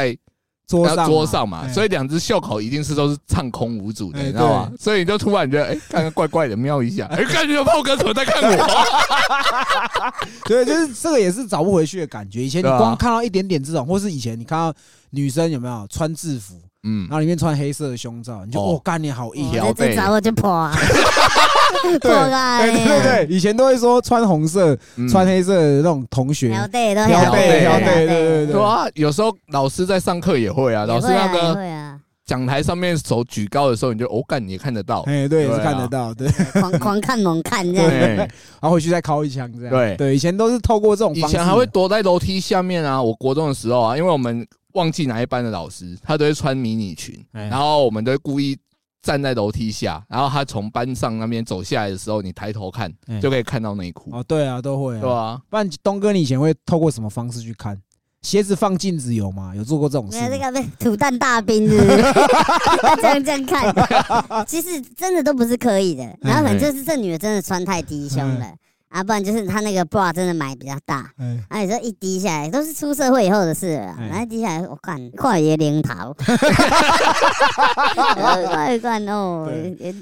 [0.69, 4.73] 桌上桌上嘛，所以两只袖口一定是都是畅空无阻的，你知道吗？
[4.79, 10.13] 所以你就突然觉得，哎，看看怪怪的，瞄一下， 哎，感觉炮哥怎么在看我？
[10.45, 12.45] 对，就是这个也是找不回去的感觉。
[12.45, 14.73] 以前你光看到一点点这种，或是以前你看到
[15.11, 20.71] 女生有没有穿制服，嗯，然后里面穿黑色的胸罩，你就哦，干你好硬，这找我就破。
[21.99, 24.77] 对对对对，以前都会说穿红色、
[25.09, 28.63] 穿黑色的那种同学，挑对都挑对挑对对对对。
[28.63, 28.87] 啊！
[28.95, 38.29] 有时候老师在上课也会啊，老师那个讲台上面手举高的时候，你就哦干，你也看得到，哎对，是看得到，对，狂狂看猛看这样， 然
[38.61, 39.97] 后回去再敲一枪这样，对。
[39.97, 43.03] 对，以前都是透过这种，以前还会躲在楼梯下面啊。
[43.03, 48.59] 我国中的时候啊，因为我们忘记哪一班的老师，他都会穿迷你裙，然后我们都会故意。
[49.03, 54.11] 站在楼梯下，然后他从班上那边走下来的时候，你抬头看就可以看到内裤。
[54.13, 55.41] 哦，对啊，都会，啊对啊。
[55.49, 57.81] 不然东哥，你以前会透过什么方式去看？
[58.23, 59.55] 鞋子放镜子有吗？
[59.55, 60.19] 有做过这种事？
[60.29, 62.03] 那个土蛋大兵是不是？
[63.01, 63.73] 这样这样看，
[64.45, 66.03] 其实真的都不是可以的。
[66.21, 68.53] 然后反正就是这女的真的穿太低胸了。
[68.89, 76.15] 啊，不然就是他那个 bra 真的买比较大，嗯，啊，你说一滴下来都是出社会以后的事了，然后滴下来我看快也零头
[78.15, 79.51] 快快哦，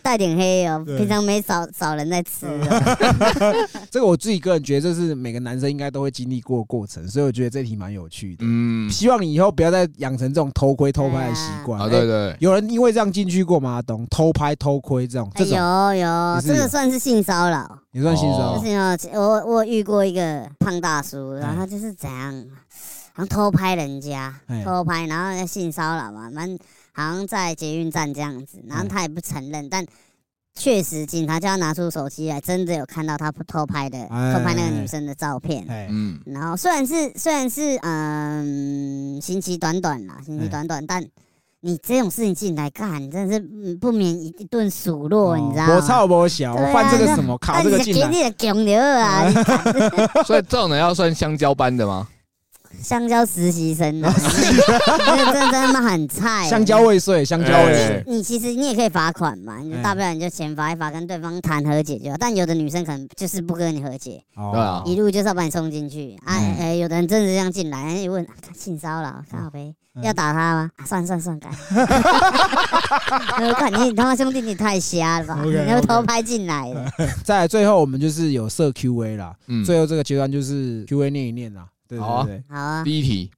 [0.03, 2.47] 带点黑哦，平常没少少人在吃。
[3.91, 8.45] 这个我自己个人觉得这是每个男生应该都会经历过过程，所以我觉得这题蛮有趣的。
[8.47, 11.81] 嗯，希望你以后不要再养成这种偷窥偷拍的习惯。
[11.81, 13.83] 啊，对对，有人因为这样进去过吗？
[13.83, 15.31] 懂偷拍偷窥这种？
[15.39, 17.79] 有有，这个算是性骚扰。
[17.97, 19.19] 也算性骚扰。
[19.19, 22.47] 我我遇过一个胖大叔，然后他就是怎样，
[23.15, 26.59] 好像偷拍人家，偷拍，然后性骚扰嘛，蛮
[26.93, 29.83] 好像在捷运站这样子，然后他也不承认，但
[30.55, 35.65] 确实警察叫他拿出手机来，真的有看到他偷拍的，偷拍那个女生的照片。
[35.89, 41.03] 嗯，然后虽然是虽然是嗯，刑期短短啦，刑期短短，但。
[41.63, 43.41] 你这种事情进来干，真是
[43.81, 45.75] 不免一顿数落，你知道吗？
[45.77, 49.29] 我操，我小，我犯这个什么，卡这个进来，你的强牛啊！
[50.25, 52.07] 所以这种人要算香蕉班的吗？
[52.83, 56.49] 香蕉实习生啊， 真真真的很菜。
[56.49, 58.05] 香蕉未遂，香蕉未遂。
[58.07, 62.17] 你其实你也可以罚款嘛，你大不了你就先罚一罚，跟对方谈和解就好。
[62.19, 66.17] 但有的女生可能就是不跟你和解，对啊，一路就是要把你送进去。
[66.25, 69.75] 哎哎，有的人真的这样进来，一问性骚扰，好呗。
[70.03, 70.71] 要打他吗？
[70.87, 71.49] 算算算，改。
[73.41, 75.41] 我 看你他妈兄弟，你太瞎了吧！
[75.43, 76.85] 你要偷拍进来了。
[77.25, 79.35] 在最后，我们就是有设 Q&A 啦。
[79.47, 81.65] 嗯，最后这个阶段就是 Q&A 念一念啦。
[81.89, 82.85] 对对对，好啊。
[82.85, 83.31] 第一题。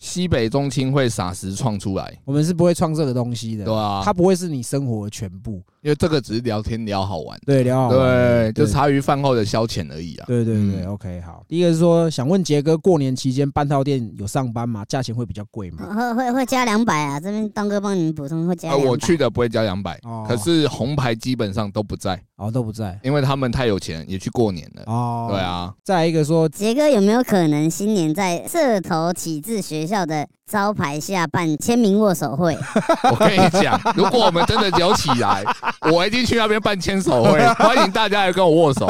[0.00, 10.24] 西北中青会撒时创出来，我们是不会创这个东西的，对啊，它不会是你生活的全部，因为这个只是聊天聊好玩，对，聊好玩，对，就茶余饭后的消遣而已啊。
[10.26, 11.44] 对对对，OK，好。
[11.46, 14.82] 第一个是说，想问杰哥，过年期间半套店有上班吗？
[14.86, 15.84] 价钱会比较贵吗？
[15.94, 18.70] 会会会加两百啊，这边东哥帮你们补充会加。
[18.70, 22.18] 呃，我去的不会加两百，可是红牌基本上都不在。
[22.36, 24.82] 哦，都不在，因为他们太有钱，也去过年了。
[24.86, 25.72] 哦，对啊。
[25.84, 32.56] 再一个说，杰哥有没有可能新年在社头启智学校的招牌下办签名握手会？
[33.10, 35.42] 我跟你讲，如果我们真的有起来，
[35.90, 38.86] 我一定去那边办签手会， 欢迎大家来跟我握手。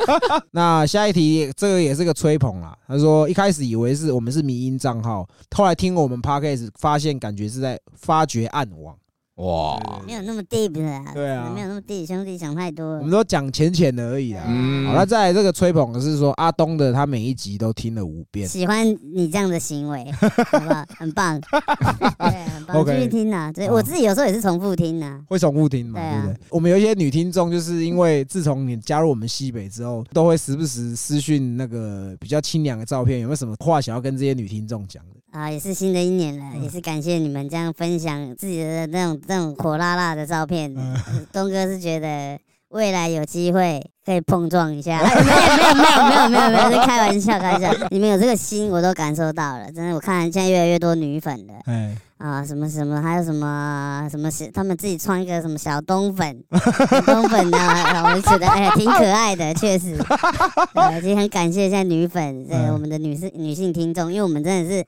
[0.52, 2.76] 那下一题，这个也是个吹捧啦。
[2.86, 8.94] 他说一开始以为是我们是迷音账号，后来听我们 podcast 发现，感觉是在发掘暗网。
[9.38, 12.84] 哇，没有那么 deep 的，对啊，没有那么 deep，兄弟想太多。
[12.96, 14.42] 我们都讲浅浅的而已啊。
[14.44, 20.10] 好，那再来这个吹捧是说阿东的，他每一集都听了五遍，喜欢你这样的行为，
[20.50, 20.84] 好不好？
[20.96, 21.40] 很棒，
[22.18, 23.52] 对，很棒，继续听啊。
[23.52, 26.36] 对，我自己有时候也是重复听啊，会重复听嘛，对不对？
[26.50, 35.17] 我们有一些女听众，就是因为自从你加入我们西北之后，都会时不时私讯那个比较清凉的照片，有没有什么话想要跟这些女听众讲的？
[35.30, 40.74] 啊，也是新的一年了，也是感谢你们这样分享自己的那种那种火辣辣的照片。
[41.32, 42.38] 东哥是觉得
[42.70, 47.70] 未来有机会可以碰撞一下， 没有没有没有没有没有没有，是开玩笑开玩笑。
[47.90, 49.94] 你们有这个心，我都感受到了，真的。
[49.94, 51.54] 我看现在越来越多女粉了，
[52.16, 56.42] 啊什么什么，还有什么什么是他们自己穿一个什么小东粉，
[57.04, 59.96] 东粉啊，我觉得哎呀挺可爱的，确实。
[61.00, 64.84] 其实很感谢现在女粉，对我们的女士女性听众，因为我们真的是。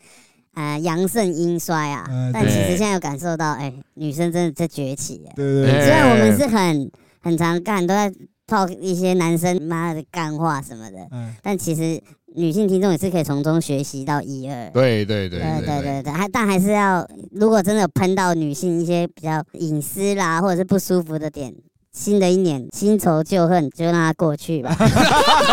[0.61, 5.23] 呃阳盛阴衰啊，但其实现在有感受到，哎，女生真的在崛起。
[5.35, 6.91] 对对，虽然我们是很
[7.23, 8.13] 很常干，都在
[8.47, 10.99] 套一些男生妈的干话什么的，
[11.43, 12.01] 但其实
[12.35, 14.71] 女性听众也是可以从中学习到一二。
[14.71, 21.55] 对对对对对对对，还但还是要，如果真的有喷到女性一些比较隐私啦，或者是不舒服的点。
[21.93, 24.77] 新的一年，新仇旧恨就让它过去吧。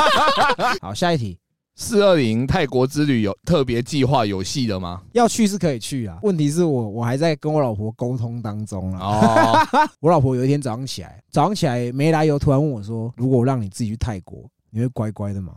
[0.80, 1.36] 好，下一题，
[1.80, 5.00] 四二零泰国之旅有特别计划有戏的吗？
[5.14, 9.00] 要去是可以去啊，问题是我我还在跟我老婆沟通当中啊。
[9.00, 15.54] 哦， 我老婆有一天早上起来，早上起来没来由，突然问我说：“如果我让你自己去泰国，你会乖乖的吗？”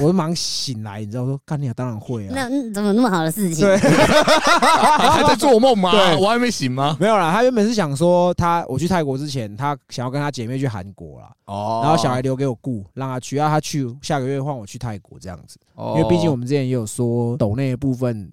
[0.00, 2.32] 我就忙醒来，你知道说干你啊，当然会啊。
[2.34, 3.66] 那怎么那么好的事情？
[3.66, 5.90] 对， 还在做梦吗？
[5.90, 6.96] 对，我还没醒吗？
[7.00, 11.30] 没有啦，他原本是想说，他我去泰国之前，他想要跟他姐妹去韩国啦。
[11.46, 11.80] 哦。
[11.82, 15.58] 然后小孩留给我雇，让他去，让他去下个月换我去泰国这样子。
[15.74, 15.94] 哦。
[15.96, 18.30] 因为毕竟我们之前也有说，抖那部分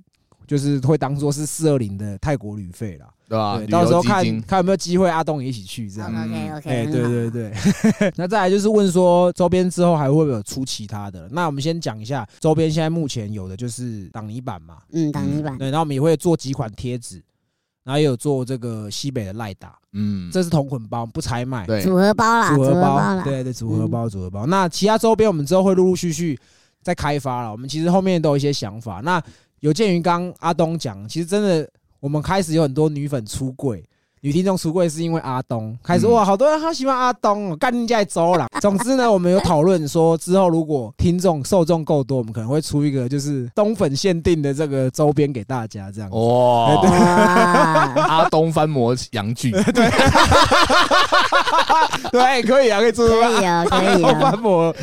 [0.47, 3.08] 就是会当做是四二零的泰国旅费啦。
[3.30, 3.62] 对吧？
[3.70, 6.10] 到时候看看有没有机会，阿东也一起去这样。
[6.12, 6.70] OK OK。
[6.70, 7.54] 哎，对对对。
[8.18, 11.30] 那再来就是问说，周边之后还会不会有出其他的？
[11.32, 14.80] 那我们先讲一下周边，现在目前有的就是挡泥板嘛。
[14.94, 15.56] 嗯，挡泥板。
[15.60, 17.22] 对，然后我们也会做几款贴纸，
[17.84, 19.78] 然后也有做这个西北的赖打。
[19.94, 21.68] 嗯，这是同捆包，不拆卖。
[21.68, 23.22] 对，组合包啦，组合包。
[23.24, 24.48] 对对，组合包，组合包。
[24.48, 26.36] 那其他周边我们之后会陆陆续续
[26.82, 27.52] 再开发了。
[27.52, 29.02] 我们其实后面都有一些想法。
[29.04, 29.22] 那
[29.60, 31.70] 有鉴于刚阿东讲，其实真的。
[32.00, 33.84] 我们开始有很多女粉出柜，
[34.22, 38.47] 女听众出柜是因为阿东开始哇，好多人好喜欢阿东，干人家走了。
[38.62, 46.74] 总之呢，我们有讨论说，之后如果听众受众够多，我们可能会出一个就是东粉限定的这个周边给大家，这样哇，
[47.95, 49.62] 阿东翻模洋剧，对，
[52.12, 54.74] 对，可以啊，可以做，可以啊，可以啊，翻模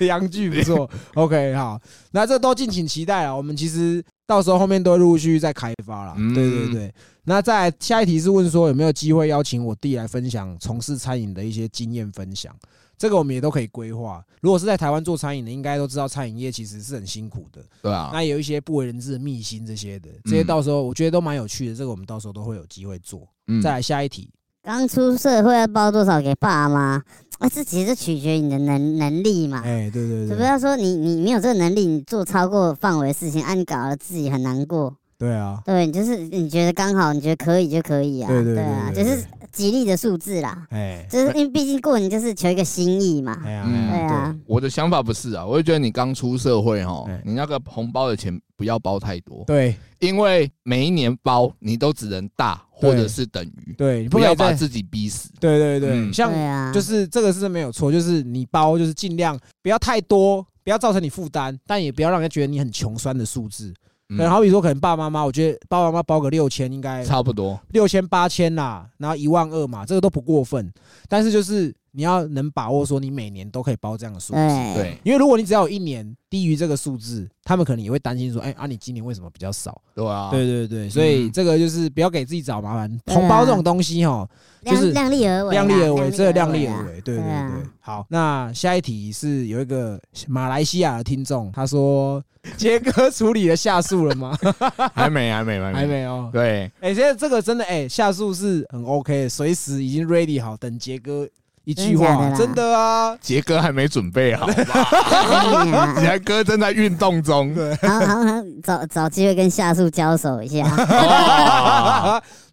[0.00, 1.78] 洋剧不错，OK，好，
[2.12, 4.04] 那这都敬请期待啊，我们其实。
[4.26, 6.94] 到时候后面都会陆陆续续在开发了，对对对。
[7.24, 12.54] 那再下一题是问说有没有机会邀请我弟来分享从事餐饮的一些经验分享，
[12.98, 14.24] 这个我们也都可以规划。
[14.40, 18.10] 如果是在台湾做餐饮的，应该都知道餐饮业其实是很辛苦的，对啊。
[18.12, 23.26] 那有一些不为人知的秘辛这些的，这些到时候我觉得都蛮有趣的，这个我们到时候都会有机会做。
[23.62, 24.28] 再来下一题。
[24.66, 27.00] 刚出社会要包多少给爸妈？
[27.38, 29.62] 啊，这其实取决于你的能能力嘛。
[29.64, 30.36] 哎，对对对。
[30.36, 34.92] 不要说你你没有这个能力，你做超过范围的事情，啊，你搞得自己很难过。
[35.16, 35.62] 对啊。
[35.64, 38.26] 对，就是你觉得刚好，你觉得可以就可以啊。
[38.28, 38.64] 对对对。
[38.64, 40.66] 对啊，就是吉利的数字啦。
[40.70, 41.06] 哎。
[41.08, 43.40] 就是因为毕竟过年就是求一个心意嘛。
[43.44, 43.64] 哎呀。
[43.64, 44.36] 对啊。
[44.46, 49.44] 我的想法不是啊，我就觉得你刚出社会哈，你那个红包的钱不要包太多。
[49.46, 49.76] 对。
[50.00, 52.60] 因为每一年包你都只能大。
[52.78, 55.30] 或者是等于对，不要把自己逼死。
[55.40, 56.30] 对对对，像
[56.72, 63.72] 就是这个是没有错，就是你包就是尽量不要太多，不要造成你负担，但也不要让人家觉得你很穷酸的数字。
[64.16, 70.70] 对，好比说可能爸爸妈妈，我觉得爸爸妈妈包个六千应该差不多，六千八千啦，然后一万二嘛，这个都不过分。
[71.08, 74.38] 但是就是你要能把握说你每年都可以包这样的数字，
[74.74, 79.80] 对，因为如果你只要有一年低于这个数字，他们可能也会担心说，哎啊，你今年为什么比较少？
[79.94, 83.00] 对啊，对对对，所以这个就是不要给自己找麻烦。
[83.06, 84.28] 红包这种东西哈，
[84.62, 87.62] 就是量力而为，量力而为，这个量力而为，对对对。
[87.80, 92.22] 好，那下一题是有一个马来西亚的听众，他说。
[92.56, 94.38] 杰哥处理了下树了吗？
[94.94, 96.30] 还没，还没，还没哦。
[96.32, 101.28] 对，哎，现在这个真的，哎，下树是很 OK，随时已经 ready 好，等杰哥
[101.66, 103.18] 一句话，真的啊。
[103.20, 104.48] 杰哥还没准备好，
[105.98, 107.52] 杰哥正在运动中，
[107.82, 110.62] 好好好，找找机会跟夏树交手一下。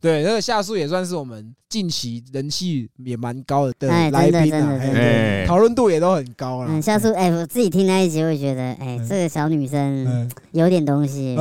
[0.01, 6.69] 对，那个夏树也算是我们近期人气也蛮高的来宾啊，讨论度也都很高了。
[6.71, 11.37] 嗯，夏树，哎，我自己听那一集会觉得，哎，这个小女生有点东西。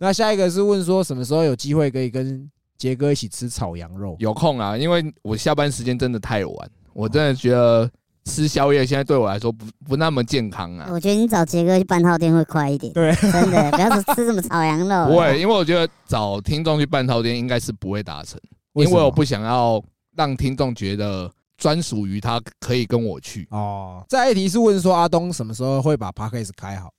[0.00, 4.16] 那下一个是问说，什么时候有机会可以跟杰哥一起吃炒羊肉？
[4.18, 7.90] 有空啊，因为我下班时间真的太晚，我真的觉得。
[8.28, 10.88] 吃宵夜现在对我来说不不那么健康啊！
[10.90, 12.92] 我觉得你找杰哥去办套店会快一点。
[12.92, 15.06] 对，真的不要说吃什么炒羊肉。
[15.06, 18.36] 不会，因为我觉得找听众去办套店应该是不会达成，
[18.74, 19.80] 因为我不想要
[20.16, 23.46] 让听众觉得专属于他可以跟我去。
[23.52, 26.92] 哦，再一题是问说阿东什么时候会把 p a c k a g e 开好？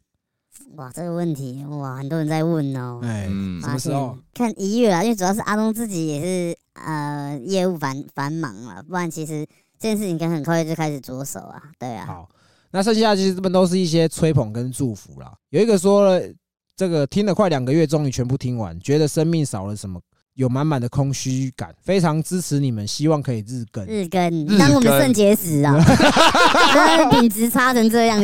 [0.76, 3.00] 哇，这个问题哇，很多人在问哦。
[3.04, 4.18] 哎，什么时候？
[4.34, 9.46] 看一月啊，因为主要是阿东自己也是呃业务繁繁忙了，不然其实。
[9.80, 12.04] 这件事情可以很快就开始着手啊，对啊。
[12.04, 12.28] 好，
[12.72, 15.32] 那剩下其实这边都是一些吹捧跟祝福啦。
[15.52, 16.34] 有一个说了，
[16.76, 20.02] 这个听了快两个月，终于全部听完，觉得生命少了什么，
[20.38, 23.84] 有满满的空虚感，非常支持你们，希望可以日更。
[23.88, 25.76] 日更，当我们肾结石啊，
[27.10, 28.24] 品质差成这样，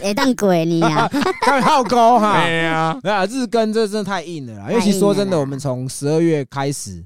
[0.00, 1.10] 哎，当鬼你呀，
[1.44, 2.40] 刚好高哈。
[2.44, 4.70] 对呀，没有日更，这真的太硬了啦。
[4.70, 7.04] 尤其说真的，我们从十二月开始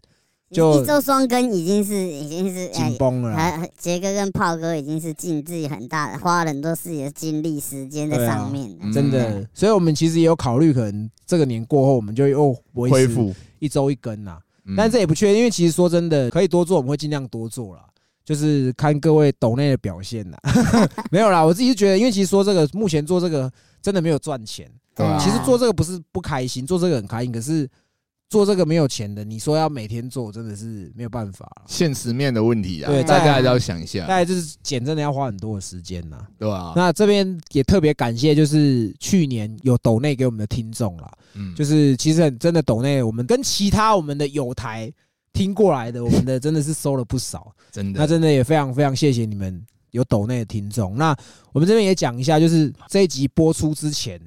[0.50, 3.66] 就一周双更，已经是已经是紧绷了。
[3.78, 9.48] 杰哥跟炮哥已经是尽自己很大，花了很多自己的精力时间在上面，真的。
[9.54, 13.34] 所以我们其实也有考虑，可能这个年过后，我们就又恢复。
[13.62, 14.38] 一周一根呐，
[14.76, 17.84] 但这也不确定，因为其实说真的，可以多做，我们会尽量多做啦，
[18.24, 20.38] 就是看各位抖内的表现啦。
[21.12, 23.50] 没有啦，我自己是觉得，因为其实说这个，目前做这个
[23.80, 24.68] 真的没有赚钱。
[24.94, 27.68] 对，其实做这个不是不开心，做这个很开心，可是。
[28.32, 31.46] 做这个没有钱的，你说要每天做，真的是没有办法。
[31.66, 34.06] 现实面的问题啊，对，大家还是要想一下。
[34.06, 36.72] 大概就是剪，真的要花很多的时间呐，对吧？
[36.74, 44.90] 那这边也特别感谢，就是去年有抖内给我们的听众啦，嗯，就是其实真的抖内，我们跟其他我们的友台
[45.34, 48.00] 听过来的，我们的真的是收了不少，真的。
[48.00, 50.96] 那真的也非常非常谢谢你们有抖内的听众。
[50.96, 51.14] 那
[51.52, 54.18] 我们这边也讲一下，就是这一集播出之前，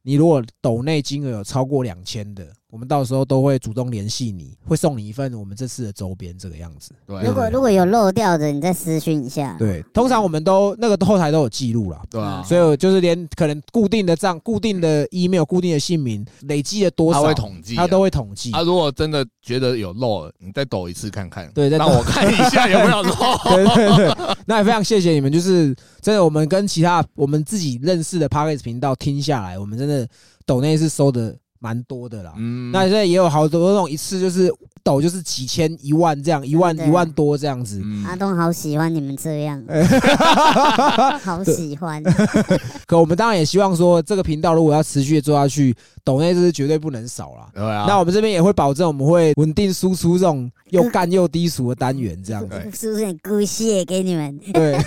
[0.00, 2.48] 你如果抖内金额有超过两千的。
[2.72, 6.92] 我们到时候都会主动联系你，会送你一份我们这次的周边，这个样子。
[7.06, 9.54] 对，如果如果有漏掉的，你再私讯一下。
[9.58, 12.00] 对，通常我们都那个后台都有记录了。
[12.08, 18.50] 对啊，所以就是连可能固定的账、固定的 email、固定的姓名，累积了多少，他会统计，他都会统计。
[18.52, 21.52] 他如果真的觉得有漏了，你再抖一次看看。
[21.52, 23.12] 对，再让我看一下有没有漏。
[23.54, 30.08] 对对对，那也非常谢谢你们，就是真的，我们跟其他我们自己认识的 p a r k e s 频道听下来，我们真的
[30.46, 31.36] 抖内是收的。
[31.62, 34.52] 蛮多的啦，嗯，那现在也有好多那种一次就是
[34.82, 37.82] 抖就是几千一万这样，一万一万多这样子。
[38.06, 39.62] 阿东好喜欢你们这样，
[41.22, 42.02] 好喜欢。
[42.86, 45.74] 可我们当然也希望说，这个频道如果要持续做下去，
[46.04, 47.48] 抖内这是绝对不能少了。
[47.54, 52.70] 对啊，那我们这边也会保证我们会稳定输出这种又干又低俗的单元，这样 子。
[52.74, 54.38] 是不是故谢给你们？
[54.52, 54.78] 对。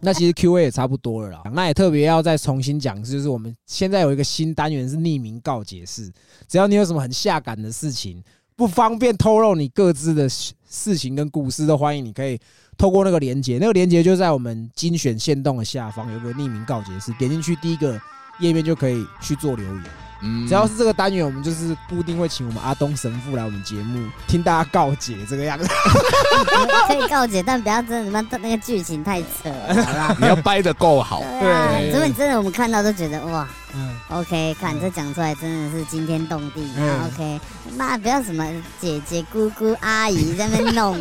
[0.00, 1.42] 那其实 Q A 也差不多了啦。
[1.52, 6.10] 那也特别要再重新讲，就是我们现在有一个新单元是匿名告解室，
[6.48, 8.22] 只要你有什么很下感的事情，
[8.60, 12.38] 不方便透露你各自的事情跟故事，都欢迎你可以
[12.76, 17.98] 透过那个连接，那个连接就在我们精选线动的下方有个匿名告解室，点进去第一个
[18.38, 19.84] 页面就可以去做留言。
[20.22, 25.66] 嗯，只要是这个单元，我们就是固定会请我们阿东神父来我们节目听大家告解这个样子。
[26.86, 29.50] 可以告解，但不要真的那那个剧情太扯，
[29.84, 30.16] 好吧？
[30.20, 31.22] 你要掰的够好。
[31.40, 36.68] 对，如果你真的我们看到都觉得哇，嗯，OK，看这讲出来真的是惊天动地。
[37.06, 37.40] OK，
[37.76, 38.44] 那不要什么
[38.80, 40.98] 姐姐、姑姑、阿姨在那弄，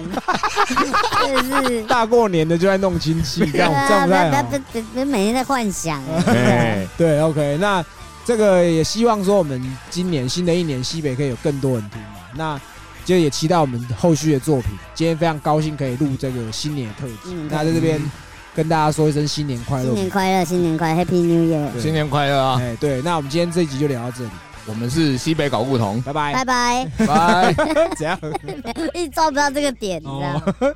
[1.28, 4.43] 就 是大过年的就在弄亲戚，这样这样不太好。
[4.43, 6.01] 别别别每天在幻想。
[6.97, 7.84] 对，OK，那。
[8.30, 9.59] 这个也希望说，我们
[9.89, 12.61] 今年新的一年西北可以有更多人听嘛，那
[13.03, 14.69] 就也期待我们后续的作品。
[14.93, 17.99] 今天非常高兴可以录这个新年的特辑，那在这边
[18.53, 22.59] 跟大家说一声新年快乐，新年快乐，新年快乐，Happy New Year，新年快乐啊！
[22.61, 24.30] 哎，对，那我们今天这一集就聊到这里，
[24.67, 27.55] 我们是西北搞不同，拜拜，拜拜，拜，
[27.97, 28.19] 怎样？
[28.93, 30.73] 一直抓不到这个点，你知道。